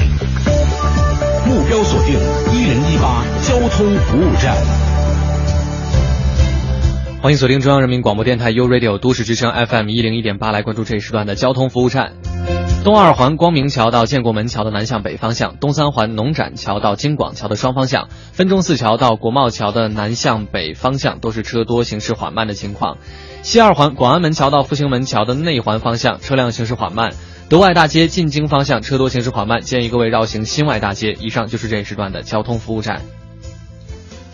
[1.46, 2.12] 目标锁定
[2.52, 4.54] 一零一八交通服务站。
[7.22, 12.12] 欢迎锁定中央人民广播电台 U Radio 都市之声 FM 一零一点八，来关注这一时段的交通服务站。
[12.84, 22.98] 东二环光明桥到建国门桥的南向北方向，东三环农展桥到京广桥的双方向，分钟寺桥到国贸桥的南向北方向都是车多、行驶缓慢的情况。
[23.42, 27.12] 西二环广安门桥到复兴门桥的内环方向，车辆行驶缓慢。
[27.48, 31.12] 德外大街进京方向车多，行驶缓慢，建议各位绕行新外大街。
[31.20, 33.00] 以上就是这一时段的交通服务站。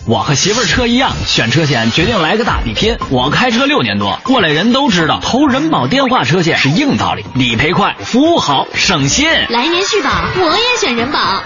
[0.09, 2.97] 我和媳妇儿车一样，选车险决定来个大比拼。
[3.11, 9.29] 我开车六年多，过来人都知道，投人保电话车险是硬道理，理赔快，服务好，省心。
[9.51, 11.21] 来年续保，我也选人保。
[11.21, 11.44] 哼，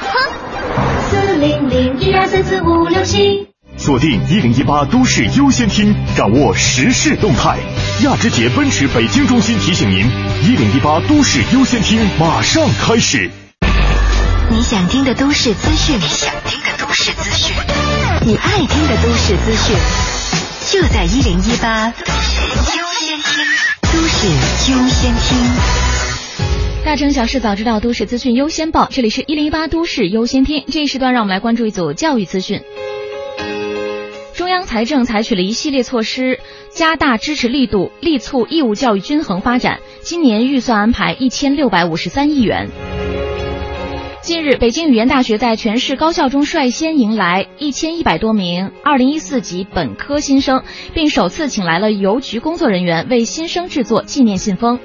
[1.10, 3.48] 四零零一二三四五六七。
[3.76, 7.58] 锁定一零一八都市优先听，掌握时事动态。
[8.04, 10.06] 亚之杰奔驰北京中心提醒您：
[10.44, 13.28] 一零一八都市优先听马上开始。
[14.50, 17.56] 你想听的都市资讯，你想听的都市资讯，
[18.24, 19.76] 你爱听的都市资讯，
[20.70, 22.38] 就在一零一八都市
[22.78, 23.44] 优先听。
[23.82, 24.28] 都市
[24.70, 25.36] 优先听。
[26.84, 28.86] 大城小事早知道，都市资讯优先报。
[28.92, 30.64] 这里是一零一八都市优先听。
[30.70, 32.62] 这一时段，让我们来关注一组教育资讯。
[34.34, 36.38] 中央财政采取了一系列措施，
[36.70, 39.80] 加大支持力度，力促义务教育均衡发展。
[40.00, 42.68] 今年预算安排一千六百五十三亿元。
[44.22, 50.62] 近日，北京语言大学在全市高校中率先迎来一千一百多名二零一四级本科新生，
[50.94, 54.78] 并首次请来了邮局工作人员为新生制作纪念信封。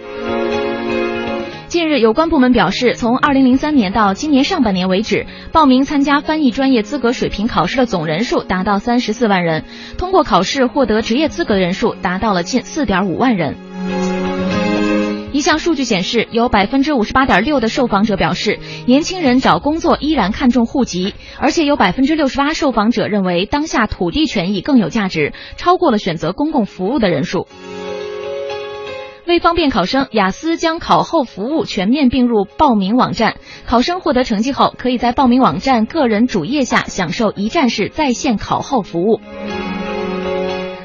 [1.67, 9.65] 近日，有关部门表示，从二零零三年到今年上半年为止，报名参加翻译专业资格水平考试的总人数达到三十四万人，
[9.99, 13.55] 通过考试获得职业资格人数达到了近四点五万人。
[15.37, 27.47] 一项数据显示，有百分之五十八点六的受访者表示，年轻人找工作依然看重户籍，而且有百分之六十八受访者认为当下土地权益更有价值，超过了选择公共服务的人数。
[29.27, 33.35] 为方便考生，雅思将考后服务全面并入报名网站，
[33.67, 39.21] 考生获得成绩后，可以在报名网站个人主页下享受一站式在线考后服务。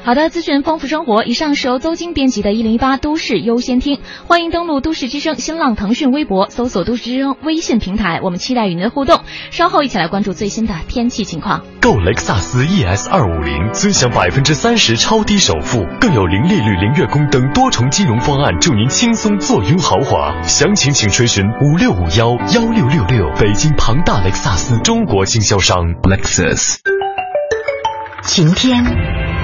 [0.05, 1.23] 好的，资讯丰富生活。
[1.23, 9.21] 以上是由邹晶编辑的《一零一八都市优先听》，欢迎登录都市之声、新浪、腾讯微博，搜索“都市之声”微信平台，我们期待与您的互动。
[9.49, 11.63] 稍后一起来关注最新的天气情况。
[11.79, 20.41] 购雷克萨斯 ES 二五零，尊享百分之三十超低首付，更有零利率、零月供等多重金融方案，助您轻松坐拥豪华。
[20.41, 23.25] 详情请垂询五六五幺幺六六六。
[23.39, 26.79] 北京庞大雷克萨斯中国经销商 Lexus。
[28.23, 29.42] 晴天。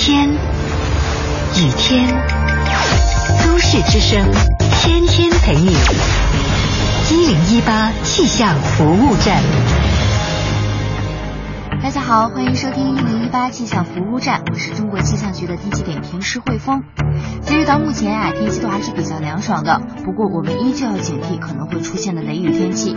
[0.00, 2.08] 天，雨天，
[3.44, 4.26] 都市之声，
[4.80, 5.76] 天天陪你。
[7.10, 9.42] 一零一八气象服务站。
[11.82, 16.82] 大家好，欢迎收听一零一八气象服务站，我是中国气象局的天气点评师汇丰。
[17.40, 22.94] 截止到目前啊，天气都还是比较凉爽的，不过我们依旧要警惕可能会出现的雷雨天气。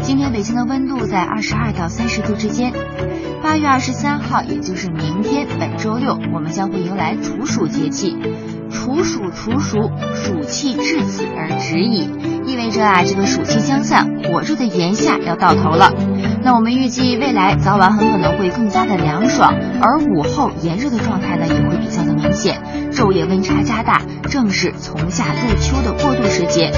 [0.00, 2.72] 今天北京的温度在二十二到三十度之间。
[3.42, 8.16] 八月二十三号，也就是明天，本周六，我们将会迎来处暑节气。
[8.70, 12.08] 处暑，处暑，暑气至此而止矣，
[12.46, 15.92] 意味着啊，这个暑气将散，火热的炎夏要到头了。
[16.44, 22.60] 那我们预计未来早晚很可能会更加的凉爽，而午后炎热的状态呢，也会比较的明显，
[22.92, 26.72] 昼夜温差加大，正是从夏入秋的过渡时节。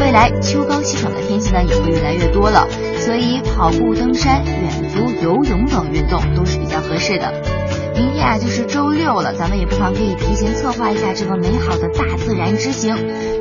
[0.00, 2.66] 未来秋高气爽的天气呢，也会越来越多了，
[2.98, 7.32] 所以跑步、登山、远足、游泳等运动都是比较合适的。
[7.94, 12.96] 明天啊就是周六了，咱们也不妨可以提前策划一下这个美好的大自然之行。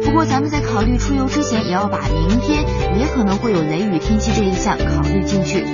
[0.05, 2.63] 不过咱们在考虑出游之前，也要把明天
[2.97, 5.65] 也可能会有雷雨天气这一项考虑进去。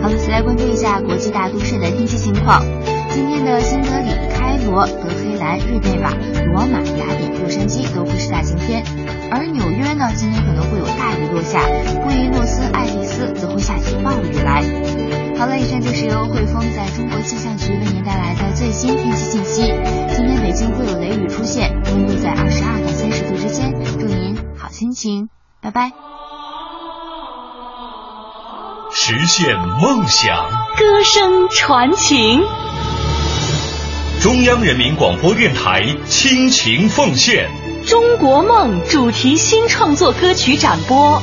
[0.00, 2.62] 好了，再来关注一下国际大都市的天气情况。
[3.10, 6.12] 今天的新德里、开罗、德黑兰、日内瓦、
[6.46, 8.84] 罗马、雅典、洛杉矶都会是大晴天，
[9.30, 11.60] 而纽约呢，今天可能会有大雨落下，
[12.04, 15.27] 布宜诺斯艾利斯则会下起暴雨来。
[15.38, 19.72] 好了，以上就是由汇丰在中国气象局为您带来的最新天气信息。
[20.16, 25.28] 今天北京会有雷雨出现，温度在二十二到三十度之间，祝您好心情，
[25.62, 25.92] 拜拜。
[28.92, 30.36] 实现梦想，
[30.76, 32.42] 歌声传情。
[34.20, 37.48] 中央人民广播电台倾情奉献
[37.88, 41.22] 《中国梦》主题新创作歌曲展播。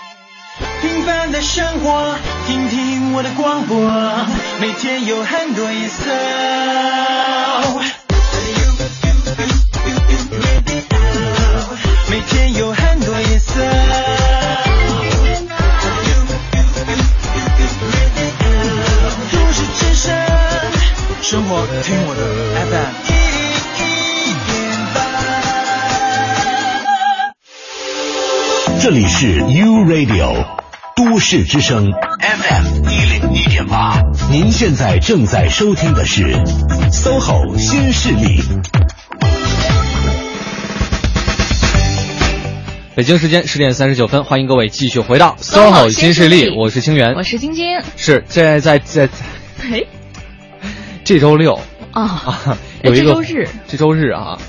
[0.81, 2.15] 平凡的生活，
[2.47, 3.79] 听听我的广播，
[4.59, 6.11] 每天有很多颜色。
[12.09, 13.53] 每天有很多颜色。
[21.21, 22.21] 生活，听我的
[22.65, 23.00] FM。
[28.81, 30.43] 这里是 U Radio
[30.95, 34.01] 都市之声 FM 一零一点八，
[34.31, 36.33] 您现在正在收听的是
[36.91, 38.41] SOHO 新势力。
[42.95, 47.67] 北京时间十点三十九分，欢迎各位继续回到 SOHO 新势力，我是清源，我是晶晶，
[47.97, 49.07] 是在在在
[49.61, 49.83] 哎，
[51.03, 51.59] 这周六。
[51.91, 54.39] 啊啊，有一个这周日，这周日啊。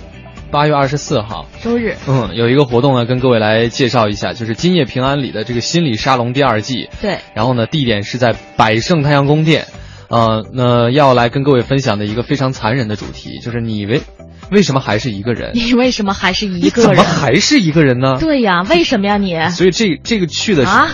[0.52, 6.90] 八月二十四号，周日，嗯，有一个活动呢，跟各位来介绍一下，就是今夜平安里的这个心理沙龙第二季。
[7.00, 9.66] 对，然后呢，地点是在百盛太阳宫殿，
[10.08, 14.02] 呃，那要来跟各位分享的一个非常残忍的主题，就是你为
[14.50, 15.52] 为什么还是一个人？
[15.54, 16.96] 你为什么还是一个人？
[16.96, 18.18] 怎么还是一个人呢？
[18.20, 19.34] 对呀，为什么呀你？
[19.48, 20.90] 所以这这个去的是啊，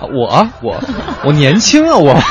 [0.00, 0.80] 我我
[1.24, 2.16] 我年轻啊我。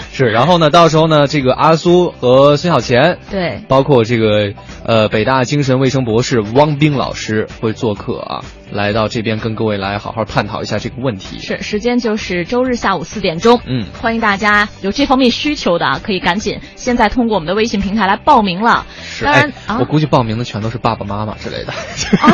[0.12, 4.52] 是，然后呢，到时候呢，这个阿苏和孙小钱，对，包括这个
[4.84, 11.38] 呃北大精神卫生博士汪冰老师会做客啊，来到这边跟各位来好好探讨一下这个问题。
[11.38, 13.60] 是，时间就是周日下午四点钟。
[13.66, 18.86] 嗯，欢迎大家有这方面需求的啊，可以赶紧现在通过我们的微信平台来报名了。
[19.02, 21.72] 是，当然、哎，我估计报名的全都是爸爸妈妈之类的。
[22.20, 22.32] 啊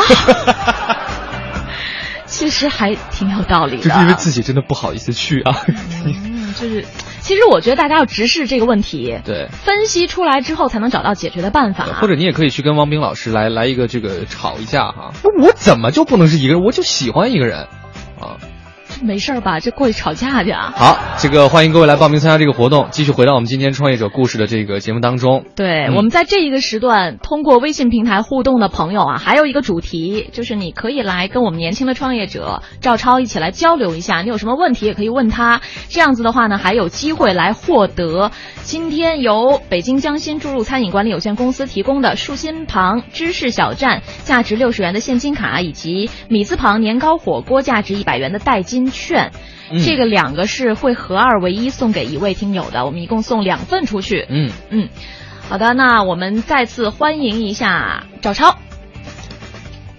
[2.31, 5.57] 其实还挺有道理的， 就是因为自己真的不好意思去啊。
[6.05, 6.85] 嗯，就是，
[7.29, 11.85] 其实我觉得大家要直视这个问题，对，分析出来之后才能找到解决的办法。
[12.01, 15.13] 或者你也可以去跟汪冰老师来来一个这个吵一架哈。
[15.39, 16.65] 我怎么就不能是一个人？
[16.65, 17.69] 我就喜欢一个人，
[18.19, 18.41] 啊。
[19.03, 19.61] 没事吧？
[19.61, 20.73] 这过去吵架去啊？
[20.77, 22.89] 好，这个欢迎各位来报名参加这个活动。
[22.91, 25.45] 继续回到我们今天创业者故事的这个节目当中。
[25.55, 35.61] 对，嗯、我们在这一个时段通过微信平台互动的朋友啊，还有一个主题，就是你可以来跟我们年轻的创业者赵超一起来交流一下，你有什么问题也可以问他。
[35.89, 38.31] 这样子的话呢，还有机会来获得
[38.63, 49.33] 今天由北京江心注入餐饮管理有限公司提供的树心旁芝士小站价值六十元的现金卡，以及米字旁年糕火锅价值一百元的代金券。
[49.71, 54.27] 嗯、这个两个是会合二为一送给一位听友的，我们一共送两份出去。
[54.27, 54.89] 嗯嗯，
[55.47, 58.57] 好的，那我们再次欢迎一下赵超。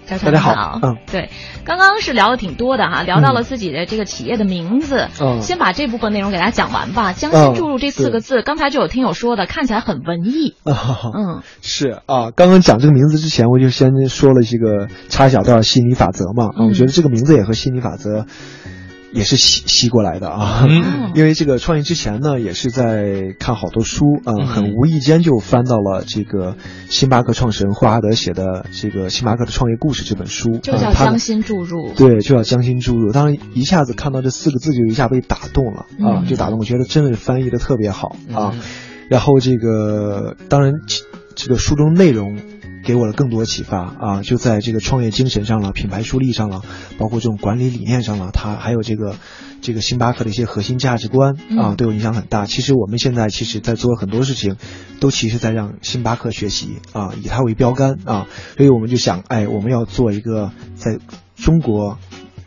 [0.06, 1.30] 赵超大家好，嗯，对，
[1.64, 7.12] 刚刚是聊的挺多的哈，聊到了自己的这个企业的名字，嗯，先把这部分内容给大家讲完吧。
[7.12, 10.56] 将心注入这四个字，刚才就有听友说的，看起来很文艺。
[10.64, 18.26] 嗯，是啊，刚刚讲这个名字之前，我就先说了这个插一小段心理法则嘛，嗯、我觉得这个名字也和心理法则。
[19.12, 26.56] 也是吸吸过来的啊，嗯、 因为这个创业之前呢，也是在看好多书啊、很无意间就翻到了这个
[26.88, 31.88] 星巴克创始人霍华德写的这个《星巴克的创业故事》这本书，就叫将心注入。
[31.88, 33.12] 呃、对，就叫将心注入。
[33.12, 36.58] 当然，一下子看到这四个字，就一下被打动了啊，嗯、就打动。
[36.58, 38.52] 我觉得真的是翻译的特别好啊。
[38.54, 38.60] 嗯、
[39.08, 40.74] 然后这个，当然，
[41.34, 42.38] 这个书中内容。
[42.84, 44.22] 给我了更多启发啊！
[44.22, 46.62] 就在这个创业精神上了、品牌树立上了，
[46.98, 49.16] 包括这种管理理念上了，它还有这个
[49.60, 52.46] 这个星巴克的一些核心价值观啊，对我影响很大。
[52.46, 54.56] 其实我们现在其实在做很多事情，
[55.00, 58.26] 都其实在让星巴克学习啊，以它为标杆啊，
[58.56, 60.98] 所以我们就想，哎，我们要做一个在
[61.36, 61.98] 中国。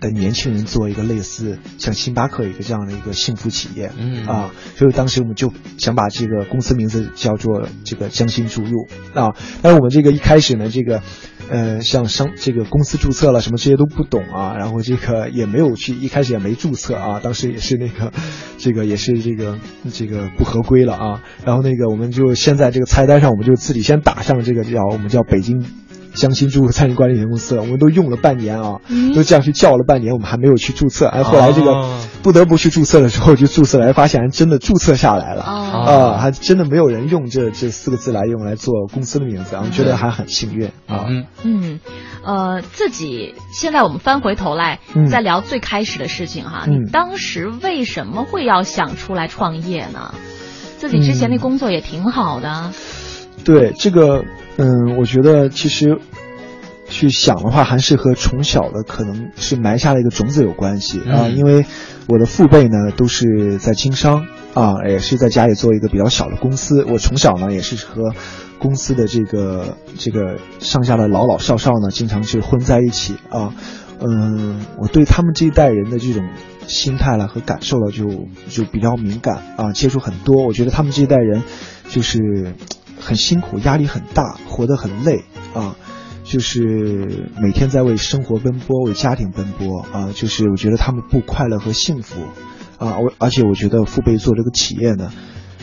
[0.04, 9.34] 的年轻人做一个类似像星巴克一个这样的一个幸福企业，嗯啊，所以当时我们就想把这个公司名字叫做这个将心注入啊。
[9.62, 11.02] 但是我们这个一开始呢，这个
[11.50, 18.12] 呃，像商这个公司注册了什么这些都不懂啊，然后这个也没有去，一开始也没注册啊，当时也是那个
[18.58, 19.58] 这个也是这个
[19.92, 21.22] 这个不合规了啊。
[21.46, 25.66] 然后那个我们就现在这个菜单上，我们就自己先打上这个叫我们叫北京。
[26.14, 31.08] 江心注册餐饮管理有限公司，我们都用了半年啊，嗯、都这样去叫了半年，我们还没有去注册。
[31.08, 41.06] 哎，后来这个哦不得不去注册的时候，就注册了，发现还真的注册下来了啊、哦，还真的没有人用这这四个字来用来做公司的名字，我们觉得还很幸运啊。
[41.08, 41.80] 嗯嗯，
[42.24, 50.14] 呃，自己现在我们翻回头来嗯再聊最开始的事情哈，嗯你当时为什么会要想出来创业呢？
[50.78, 52.72] 自己之前那工作也挺好的。
[53.44, 54.24] 对这个，
[54.58, 56.00] 嗯，我觉得其实。
[56.86, 61.66] 去想的话，还是和从小的可能是埋下了一个种子有关系啊、嗯因为
[62.08, 66.84] 我的父辈呢都是在经商啊，也是在家里做一个比较小的公司。
[66.84, 68.14] 我从小呢也是和
[68.60, 73.56] 公司的这个这个上下的老老少少呢，经常是混在一起啊。
[74.00, 76.30] 嗯，我对他们这一代人的这种
[76.68, 80.46] 心态了和感受了就就比较敏感啊，接触很多。
[80.46, 81.42] 我觉得他们这一代人
[81.90, 82.54] 就是
[83.04, 85.24] 很辛苦，压力很大，活得很累
[85.54, 85.76] 啊。
[86.24, 90.14] 就是每天在为生活奔波，为家庭奔波啊！
[90.16, 92.22] 就是我觉得他们不快乐和幸福
[92.78, 92.98] 啊！
[93.00, 95.12] 我而且我觉得父辈做这个企业呢，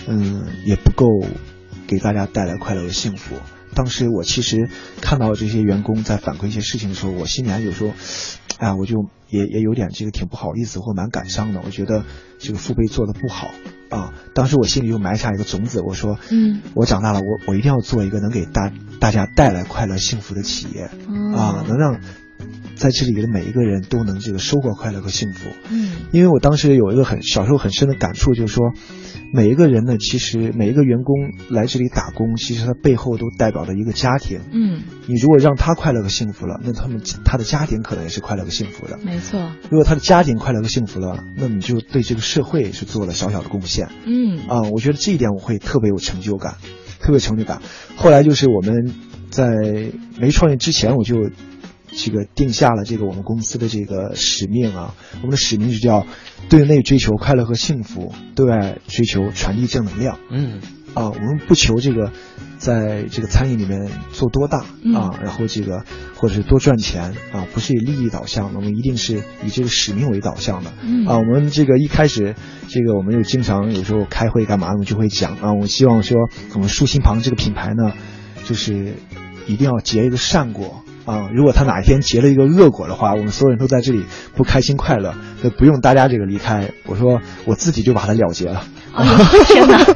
[0.06, 1.06] 嗯，也不够
[1.86, 3.36] 给大家带来快乐和幸福。
[3.74, 4.68] 当时我其实
[5.00, 7.92] 看到这些员工在反馈一些事情的时候，我心里还有时候，
[8.58, 11.62] 哎，我就也也有点这个挺不好意思或蛮感伤的。
[11.64, 12.04] 我觉得
[12.38, 13.48] 这个父辈做的不好
[13.90, 14.14] 啊。
[14.32, 20.84] 当时我心里就埋下一个种子，我说，嗯，我长大了，我我一定要做一个能给大大家带来快乐幸福的企业
[21.36, 22.00] 啊，能让
[22.76, 25.50] 在这里的每一个人都能这个收获快乐和幸福。
[25.68, 28.72] 嗯，因为我当时有一个很小时候很深的感触，就是说。
[29.32, 31.14] 每一个人呢，其实每一个员工
[31.48, 34.40] 来这里打工，其实他背后都代表着一个家庭。
[34.52, 38.98] 嗯，你如果让他快乐和幸福了，那他们他的家庭可能也是快乐和幸福的。
[39.04, 39.50] 没错。
[39.70, 43.88] 如果他的家庭快乐和幸福了，那你就对这个社会是做了小小的贡献。
[44.04, 46.56] 嗯，啊，我觉得这一点我会特别有成就感，
[47.00, 47.62] 特别成就感。
[47.96, 48.94] 后来就是我们
[49.30, 49.46] 在
[50.18, 51.30] 没创业之前，我就。
[51.92, 56.06] 这个定下了这个我们公司的这个使命啊，我们的使命是叫
[56.48, 60.18] 对内追求快乐和幸福，对外追求传递正能量。
[60.30, 60.60] 嗯，
[60.94, 62.12] 啊，我们不求这个
[62.58, 64.58] 在这个餐饮里面做多大
[64.94, 65.84] 啊，然后这个
[66.14, 70.72] 或者是多赚钱啊，不是以利益导向，我们一定是以这个使命为导向的。
[70.82, 72.34] 嗯，啊，我们这个一开始
[72.68, 76.16] 这个我们又经常有时候开会干嘛，我们就会讲啊，我希望说
[76.54, 77.92] 我们舒心旁这个品牌呢，
[78.44, 78.94] 就是
[79.46, 80.84] 一定要结一个善果。
[81.10, 84.04] 啊，如果他哪一天结了一个恶果的话，我们所有人都在这里
[84.36, 88.62] 不开心快乐，那不用大家这个离开，我说我自己就把它了结了。
[89.46, 89.84] 天哪！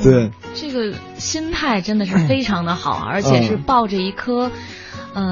[0.00, 4.46] 对，这个心态真的是非常的好，而且是抱着一颗。
[4.46, 4.52] 嗯，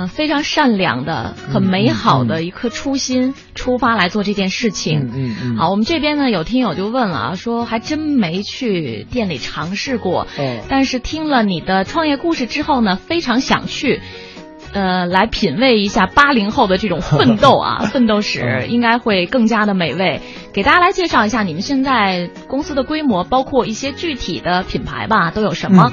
[0.09, 5.11] 非常善良的、很美好的一颗初心出发来做这件事情。
[5.15, 5.57] 嗯嗯。
[5.57, 10.27] 好，我们这边呢有听友就问了啊，说还真没去店里尝试过，哦，
[10.69, 14.01] 但是听了你的创业故事之后呢，非常想去，
[14.73, 20.21] 呃，来品味一下八零后的这种奋斗啊， 奋斗史应该会更加的美味。
[20.53, 25.93] 给大家来介绍一下你们现在公司的规模，包括一些具体的品牌吧，都有什么？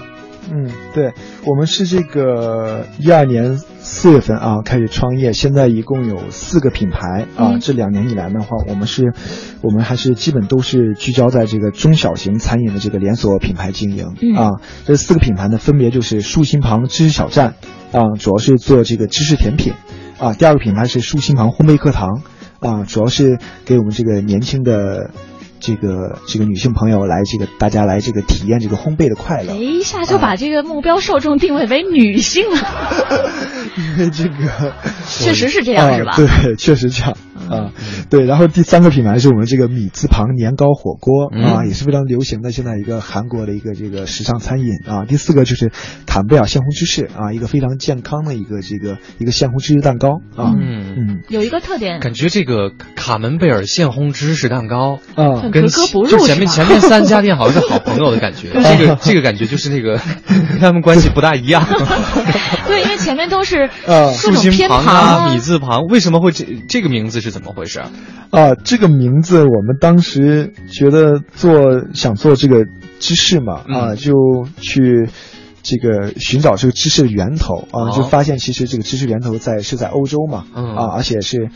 [0.52, 1.14] 嗯，对，
[1.46, 3.58] 我们是这个一二年
[3.94, 7.60] 四月份啊开始创业，现在一共有四个品牌啊。
[7.62, 9.14] 这两年以来的话，我们是，
[9.62, 14.60] 我们还是基本都是聚焦在这个中小型餐饮的这个连锁品牌经营啊。
[14.84, 17.54] 这四个品牌呢，分别就是树心旁知识小站
[17.92, 19.74] 啊，主要是做这个知识甜品
[20.18, 20.34] 啊。
[20.34, 22.24] 第二个品牌是树心旁烘焙课堂
[22.60, 25.12] 啊，主要是给我们这个年轻的。
[25.64, 32.58] 这个这个女性朋友来，这个大家来这个体验这个烘焙的快乐，一下就把这个目标受众定位为女性了，
[33.78, 34.74] 因为这个
[35.08, 36.18] 确实是这样，是吧？
[36.18, 37.16] 对，确实这样
[37.50, 37.72] 啊。
[38.10, 45.06] 对，然后第三个品牌是我们这个米字旁年糕火锅啊，也是非常流行的，现在一个韩国的一个这个时尚餐饮啊。
[45.08, 45.72] 第四个就是
[46.06, 50.54] 坎贝尔鲜红芝士啊，一个非常健康的一个这个一个鲜红芝士蛋糕啊。
[50.60, 55.53] 嗯嗯，有一个特点，感觉这个卡门贝尔鲜红芝士蛋糕啊。
[55.54, 61.64] 跟就前面前面三家店好像是好朋友的感觉， 这个这个感觉就是那个跟 他们关系不大一样。
[62.68, 67.92] 对，因为前面都是呃竖心旁啊、米字旁，为什么会这这个名字是怎么回事啊？
[68.32, 71.54] 啊，这个名字我们当时觉得做
[71.94, 72.66] 想做这个
[73.00, 74.14] 芝士嘛，啊，就
[74.60, 75.10] 去
[75.62, 81.50] 这个寻找这个芝士的源头啊，就发现其实这个芝士源头在是在欧洲嘛，啊，而且是。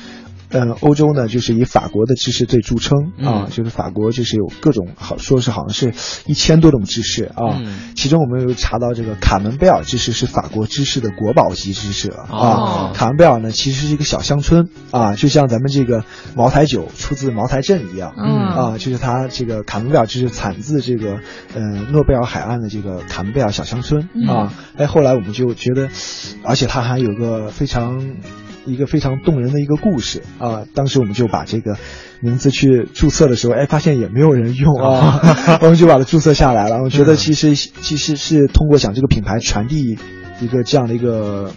[0.50, 5.94] 嗯，欧洲呢，就是以法国的芝士最著称啊，就是法国就是有各种好说是好像是
[6.26, 7.62] 一千多种芝士啊，
[7.96, 12.92] 其中我们又查到这个卡门贝尔芝士是法国芝士的国宝级芝士啊。
[12.94, 21.20] 卡门贝尔呢，其实是一个小乡村啊，就像咱们这个茅台酒出自茅台镇一样啊，就是它这个卡门贝尔就是产自这个
[21.54, 24.54] 呃诺贝尔海岸的这个卡门贝尔小乡村啊。
[24.78, 25.90] 哎，后来我们就觉得，
[26.44, 28.16] 而且它还有个非常。
[28.68, 30.66] 一个非常动人的一个故事啊！
[30.76, 31.78] 当时我们就把这个
[32.22, 36.84] 名字去注册的时候，哎，发现也没有人用啊， 我们就把它注册下来了。
[36.84, 39.98] 我觉得其实其实是通过想这个品牌传递
[40.42, 41.52] 一个这样的一个。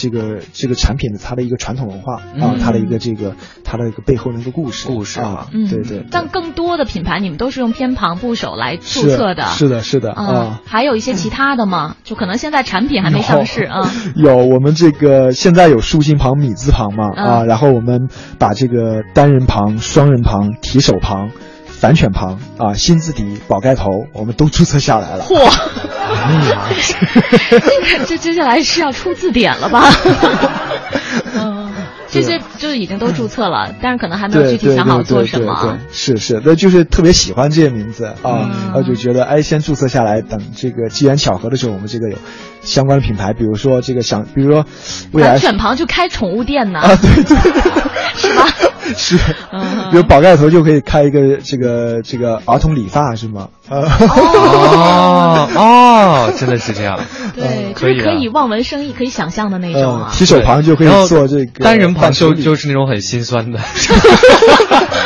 [0.00, 6.06] 这个这个产品的它的一个传统文化啊，它的一个这个它的一个背后的一个故事故事啊，对对。
[6.10, 10.62] 但更多的品牌你们都是用偏旁部首来注册的，是的，是的啊。
[10.64, 11.96] 还有一些其他的吗？
[12.02, 13.90] 就可能现在产品还没上市啊。
[14.16, 21.30] 有，我们这个现在有竖心旁、米字旁嘛啊，然后我们把这个单人旁、双人旁、提手旁。
[21.80, 25.24] 反犬旁啊，心字底，宝盖头，我们都注册下来了。
[25.24, 25.50] 嚯！
[28.06, 29.88] 这接下来是要出字典了吧？
[31.34, 31.72] 嗯，
[32.06, 35.78] 这些就已经都注册了，但是可能还没有具体想好做什么。
[35.90, 42.18] 是是，那就是特别喜欢这些名字啊，然后就觉得哎，先注册下来，等这个机缘巧合的时候，我们这个有
[42.62, 44.64] 相关的品牌，比如说这个想，比如说
[45.12, 46.80] 未来犬旁就开宠物店呢？
[46.80, 47.36] 啊， 对对，
[48.16, 48.46] 是吧？
[48.96, 49.16] 是，
[49.52, 53.48] 嗯比如宝盖头就可以开一个这个这个儿童理发是吗？
[53.68, 56.98] 啊哦哦， 真的是这样。
[57.36, 60.08] 对，就可以啊是可以望文生义，可以想象的那种啊。
[60.10, 63.60] 呃提手旁就可以做这个单人旁就就是那种很心酸的，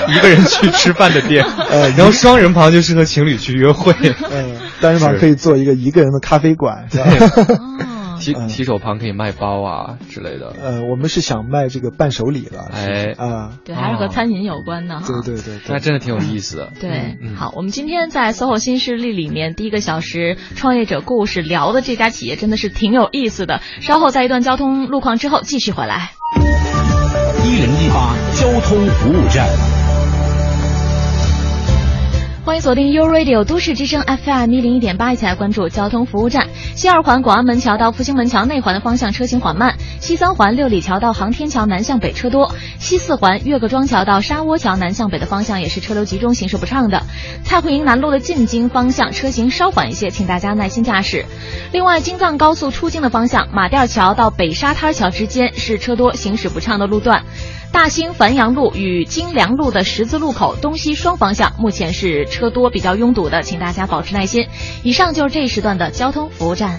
[0.08, 3.92] 一个人去吃饭的店，呃然后双人旁就适合情侣去约会。
[4.02, 6.98] 嗯，单人旁可以做一个一个人的咖啡馆，是
[7.54, 8.16] 吧？
[8.20, 10.54] 提提手旁可以卖包啊之类的。
[10.62, 15.06] 呃，我们是想卖这个伴手礼了，哎啊，对，还是和餐饮有关的哈。
[15.06, 16.72] 对对对，那真的挺有意思的。
[16.80, 23.60] 对，嗯好，我们今天在 SOHO 新势力里面第一个小时创业者故事聊的这家企业真的是挺有意思的。
[23.80, 26.12] 稍后在一段交通路况之后继续回来。
[27.44, 29.83] 一零一八交通服务站。
[32.54, 36.46] 欢迎锁定 U Radio 都市之声 FM 一零一点八，一起来关注交通服务站。
[36.76, 47.02] 西二环广安门桥到复兴门桥内环的方向车行缓慢；西三环六里桥到航天桥南向北车多；西四环岳各庄桥到沙窝桥南向北的方向也是车流集中，行驶不畅的。
[47.42, 51.26] 蔡慧营南路的进京方向车行稍缓一些，请大家耐心驾驶。
[51.72, 57.24] 另外，京藏高速出京的方向，马甸桥到北沙滩桥之间是车多，行驶不畅的路段。
[57.74, 64.46] 大兴繁阳路与金良路的十字路口东西双方向目前是车多，比较拥堵的，请大家保持耐心。
[64.84, 66.78] 以上就是这一时段的交通服务站。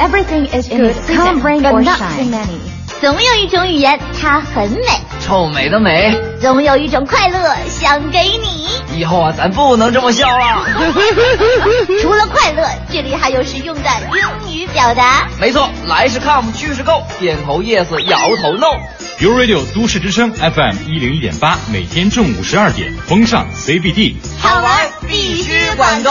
[0.00, 2.77] Everything is good, come rain or shine.
[3.00, 4.80] 总有一种语言，它很美；
[5.20, 8.66] 臭美的美，总有一种快乐想给你。
[8.98, 10.66] 以后啊，咱不能这么笑了。
[12.02, 13.88] 除了快乐，这里还有实用的
[14.48, 15.28] 英语表达。
[15.40, 18.80] 没错，来是 come，去是 go，点头 yes，摇头 no。
[19.20, 24.16] u Radio 都市之声 FM 一零一点八，每天中午十二点，风尚 CBD。
[24.40, 26.10] 好玩必须管够。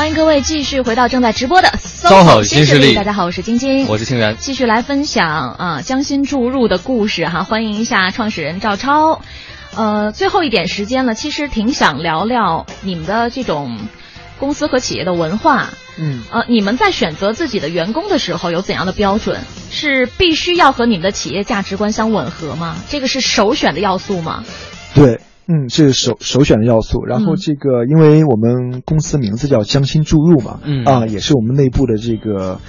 [0.00, 9.20] 欢迎各位继续回到正在直播的 SOHO 新势力大家好，我是晶晶，我是清源，继续来分享啊将心注入的故事哈，欢迎一下创始人赵超。
[9.76, 13.78] 呃，最后一点时间了，其实挺想聊聊你们的这种
[14.38, 15.68] 公司和企业的文化。
[15.98, 19.38] 嗯，呃，你们在选择自己的员工的时候有怎样的标准？
[19.70, 22.74] 是必须要和你们的企业价值观相吻合吗？
[22.88, 24.44] 这个是首选的要素吗？
[24.94, 25.20] 对。
[25.52, 27.04] 嗯，这是首首选的要素。
[27.04, 32.60] 然后这个，因为我们公司名字叫江心注入嘛，嗯啊，也是我们内部的这个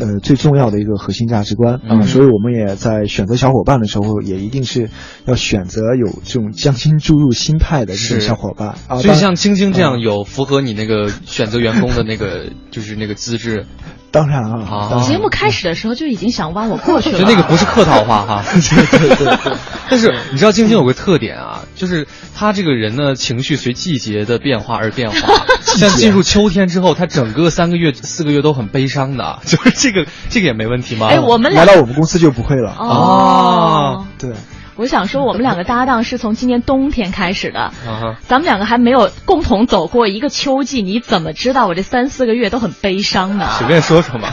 [0.00, 4.90] 呃最重要的一个核心价值观啊，嗯所以我们也在选择小伙伴的时候，也一定是
[5.26, 8.96] 要选择有这种将心注入心态的这种小伙伴啊。
[8.96, 13.66] 所以像晶晶这样嗯有符合你那个选择员工的那个 就是那个资质，
[14.10, 18.44] 当然啊，当然节目开始的时候就已经想挖我过去了，就那个不是客套话哈。
[18.50, 19.56] 对对对对。
[19.90, 25.16] 但是你知道晶晶有个特点啊，就是他这个人呢，情绪随季节的变化而变化。
[25.60, 31.08] 像进入秋天之后，他整个三个月、四个月都很悲伤的，就是这个这个也没问题吗？
[31.08, 34.06] 哎我们来到我们公司就不会了哦。
[34.18, 34.30] 对。
[34.76, 43.46] 我想说，我们两个搭档是从今年冬天开始的，啊咱们两个还没有共同走过一个秋季，你怎么知道我这三四个月都很悲伤呢？
[43.58, 44.30] 随便说说嘛。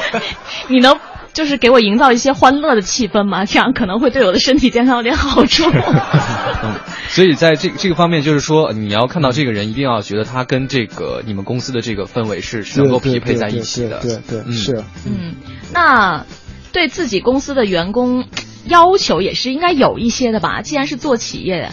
[0.68, 0.98] 你能
[1.32, 3.44] 就是给我营造一些欢乐的气氛嘛？
[3.46, 5.64] 这样可能会对我的身体健康有点好处。
[6.62, 6.74] 嗯，
[7.08, 14.00] 所以在这这个方面，就是说你要看到这个人，一定要觉得他跟这个你们公司的这个氛围是是能够匹配在一起的。
[14.00, 14.84] 对对对，是。
[15.06, 15.34] 嗯，
[15.72, 16.26] 那
[16.72, 18.26] 对自己公司的员工
[18.66, 20.62] 要求也是应该有一些的吧？
[20.62, 21.70] 既然是做企业。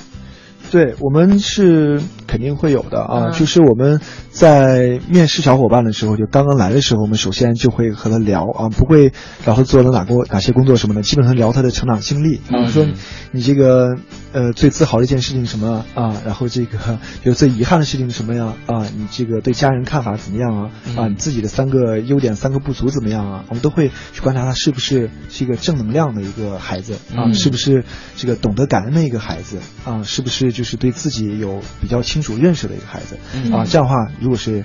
[0.69, 4.01] 对我们是肯定会有的啊，嗯、就是我们
[4.31, 9.13] 在面试小伙伴的时候，就刚刚来的时候，我们首先就会和他聊啊，不会
[9.45, 12.35] 聊他做了哪工哪些工作什么的，基本上聊他的成长经历。
[12.35, 12.85] 啊，嗯、说
[13.31, 13.95] 你这个
[14.33, 15.85] 呃最自豪的一件事情什么？
[15.95, 18.53] 啊，然后这个比如最遗憾的事情什么呀？
[18.65, 20.71] 啊，你这个对家人看法怎么样啊？
[20.97, 27.85] 啊，你自己的三个优点三个不足怎么样啊，我们都会去观察他是不是是一个正能量的一个孩子啊，嗯、是不是
[28.17, 30.56] 这个懂得感恩的一个孩子啊，是不是。
[30.57, 34.63] 就是对自己有比较清楚认识的一个孩子、嗯、啊，这样的话，如果是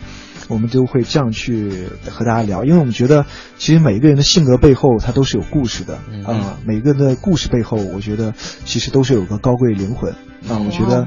[0.49, 3.27] 我们都会这样去和大家聊，因为我们觉得
[3.59, 5.99] 其实每一个人的性格背后他都是有故事的。
[6.11, 8.33] 嗯、啊，每个人的故事背后，我觉得
[8.65, 10.11] 其实都是有个高贵灵魂。
[10.49, 11.07] 啊，我觉得。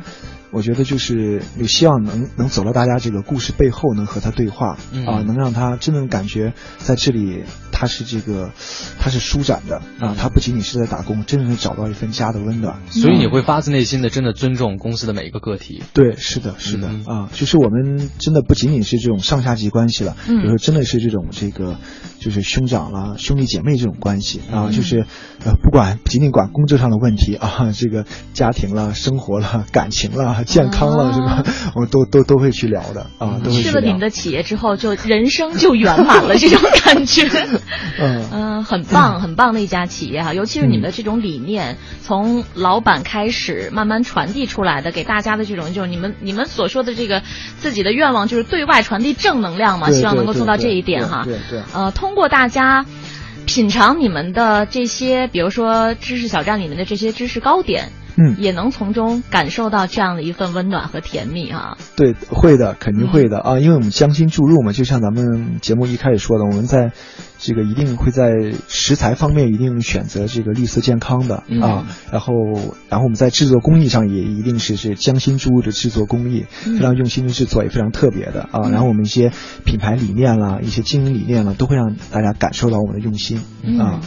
[0.56, 5.06] 我觉得就是有希望能能走到大家这个故事背后，能和他对话嗯。
[5.06, 7.44] 啊，能让他真正感觉在这里
[7.74, 8.52] 他是这个
[8.98, 12.78] 他是舒展的啊，他不仅仅是在打工，真正是找到一份家的温暖。
[12.90, 15.84] 所以你会发自内心的真的尊重公司的每一个个体。
[15.94, 20.38] 对，是的，是的、啊，就是我们真的不仅仅是这种上下级关系了，嗯。
[20.38, 21.76] 有时候真的是这种这个
[22.20, 24.72] 就是兄长啦、兄弟姐妹这种关系啊，嗯。
[24.72, 25.06] 就是
[25.44, 31.44] 呃不管不仅仅管工作上的问题啊，这个家庭啦、生活啦、感情啦、健康了，是吧？
[31.76, 34.00] 我都都都会去聊的啊，都会去了你们。
[34.00, 37.28] 的企业之后，就人生就圆满了，这种感觉。
[38.00, 47.22] 嗯嗯，很棒，很棒的一家企业哈，尤其是你们的这种理念，从老板开始慢慢传递出来的，给大家的这种就是你们你们所说的这个
[47.58, 51.24] 自己的愿望，就是对外传递正能量嘛，希望能够做到这一点哈。
[51.24, 52.86] 对对对呃，通过大家
[53.46, 57.90] 品尝你们的这些，比如说知识小站里面的这些知识糕点。
[58.18, 58.36] 嗯。
[58.40, 61.78] 也能从中感受到这样的一份温暖和甜蜜啊。
[61.96, 63.38] 对，会的，肯定会的。
[63.40, 63.54] 嗯。
[63.56, 66.92] 啊，因为我们将心注入嘛，就像咱们节目一开始说的，我们在
[67.38, 68.32] 这个一定会在
[68.68, 71.62] 食材方面一定选择这个绿色健康的、嗯。
[71.62, 72.34] 啊，然后
[72.90, 76.78] 然后我们在制作工艺上也一定是是将心注入的制作工艺，嗯。
[76.78, 78.48] 非常用心的制作，也非常特别的。
[78.52, 78.70] 啊。
[78.72, 79.32] 然后我们一些
[79.64, 83.38] 品牌理念啦，一些经营理念啦，都会让大家感受到我们的用心。
[83.80, 84.00] 啊。
[84.00, 84.02] 嗯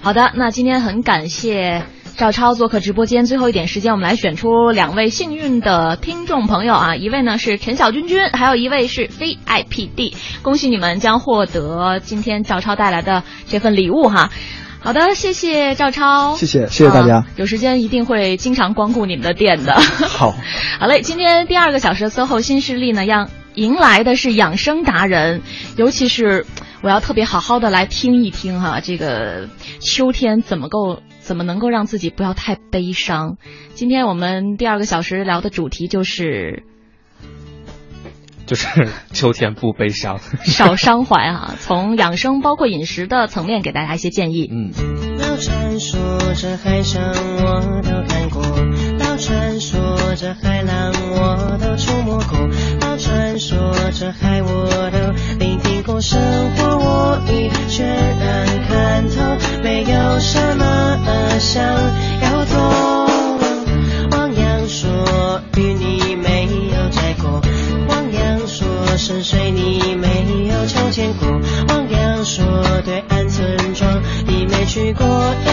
[0.00, 1.82] 好的，那今天很感谢
[2.18, 3.26] 赵超做客直播间。
[3.26, 10.16] 最后一点时间，我们来选出两位幸运的听众朋友啊，一位呢是陈小君君，还有一位是 VIPD。
[10.42, 14.30] 恭喜你们将获得今天赵超带来的这份礼物哈。
[14.80, 19.74] 好的，谢谢赵超，谢谢谢谢大家啊有时间一定会经常光顾你们的店的。
[19.74, 20.34] 好，
[20.80, 25.42] 好嘞，今天第二个小时的 SOHO 新势力呢，让迎来的是养生达人，
[25.76, 26.46] 尤其是
[26.82, 29.48] 我要特别好好的来听一听哈、这个
[29.80, 33.36] 秋天怎么够怎么能够让自己不要太悲伤？
[33.74, 36.64] 今天我们第二个小时聊的主题就是
[38.46, 40.20] 就是秋天不悲伤。
[40.48, 44.48] 少伤怀啊从养生包括饮食的层面给大家一些建议。
[44.50, 44.72] 嗯。
[45.18, 46.00] 老传说
[46.34, 48.42] 这海上我都看过
[48.98, 52.38] 老传说这海浪我都触摸过
[52.80, 56.18] 老传说这海我都听过生
[56.56, 57.50] 活我已
[59.62, 61.62] 没有什么想
[62.20, 63.06] 要做
[64.10, 67.40] 汪洋说与你没有摘过。
[67.88, 71.28] 汪洋说深水你没有瞧见过。
[71.68, 72.44] 汪洋说
[72.84, 75.47] 对岸村庄你没去过。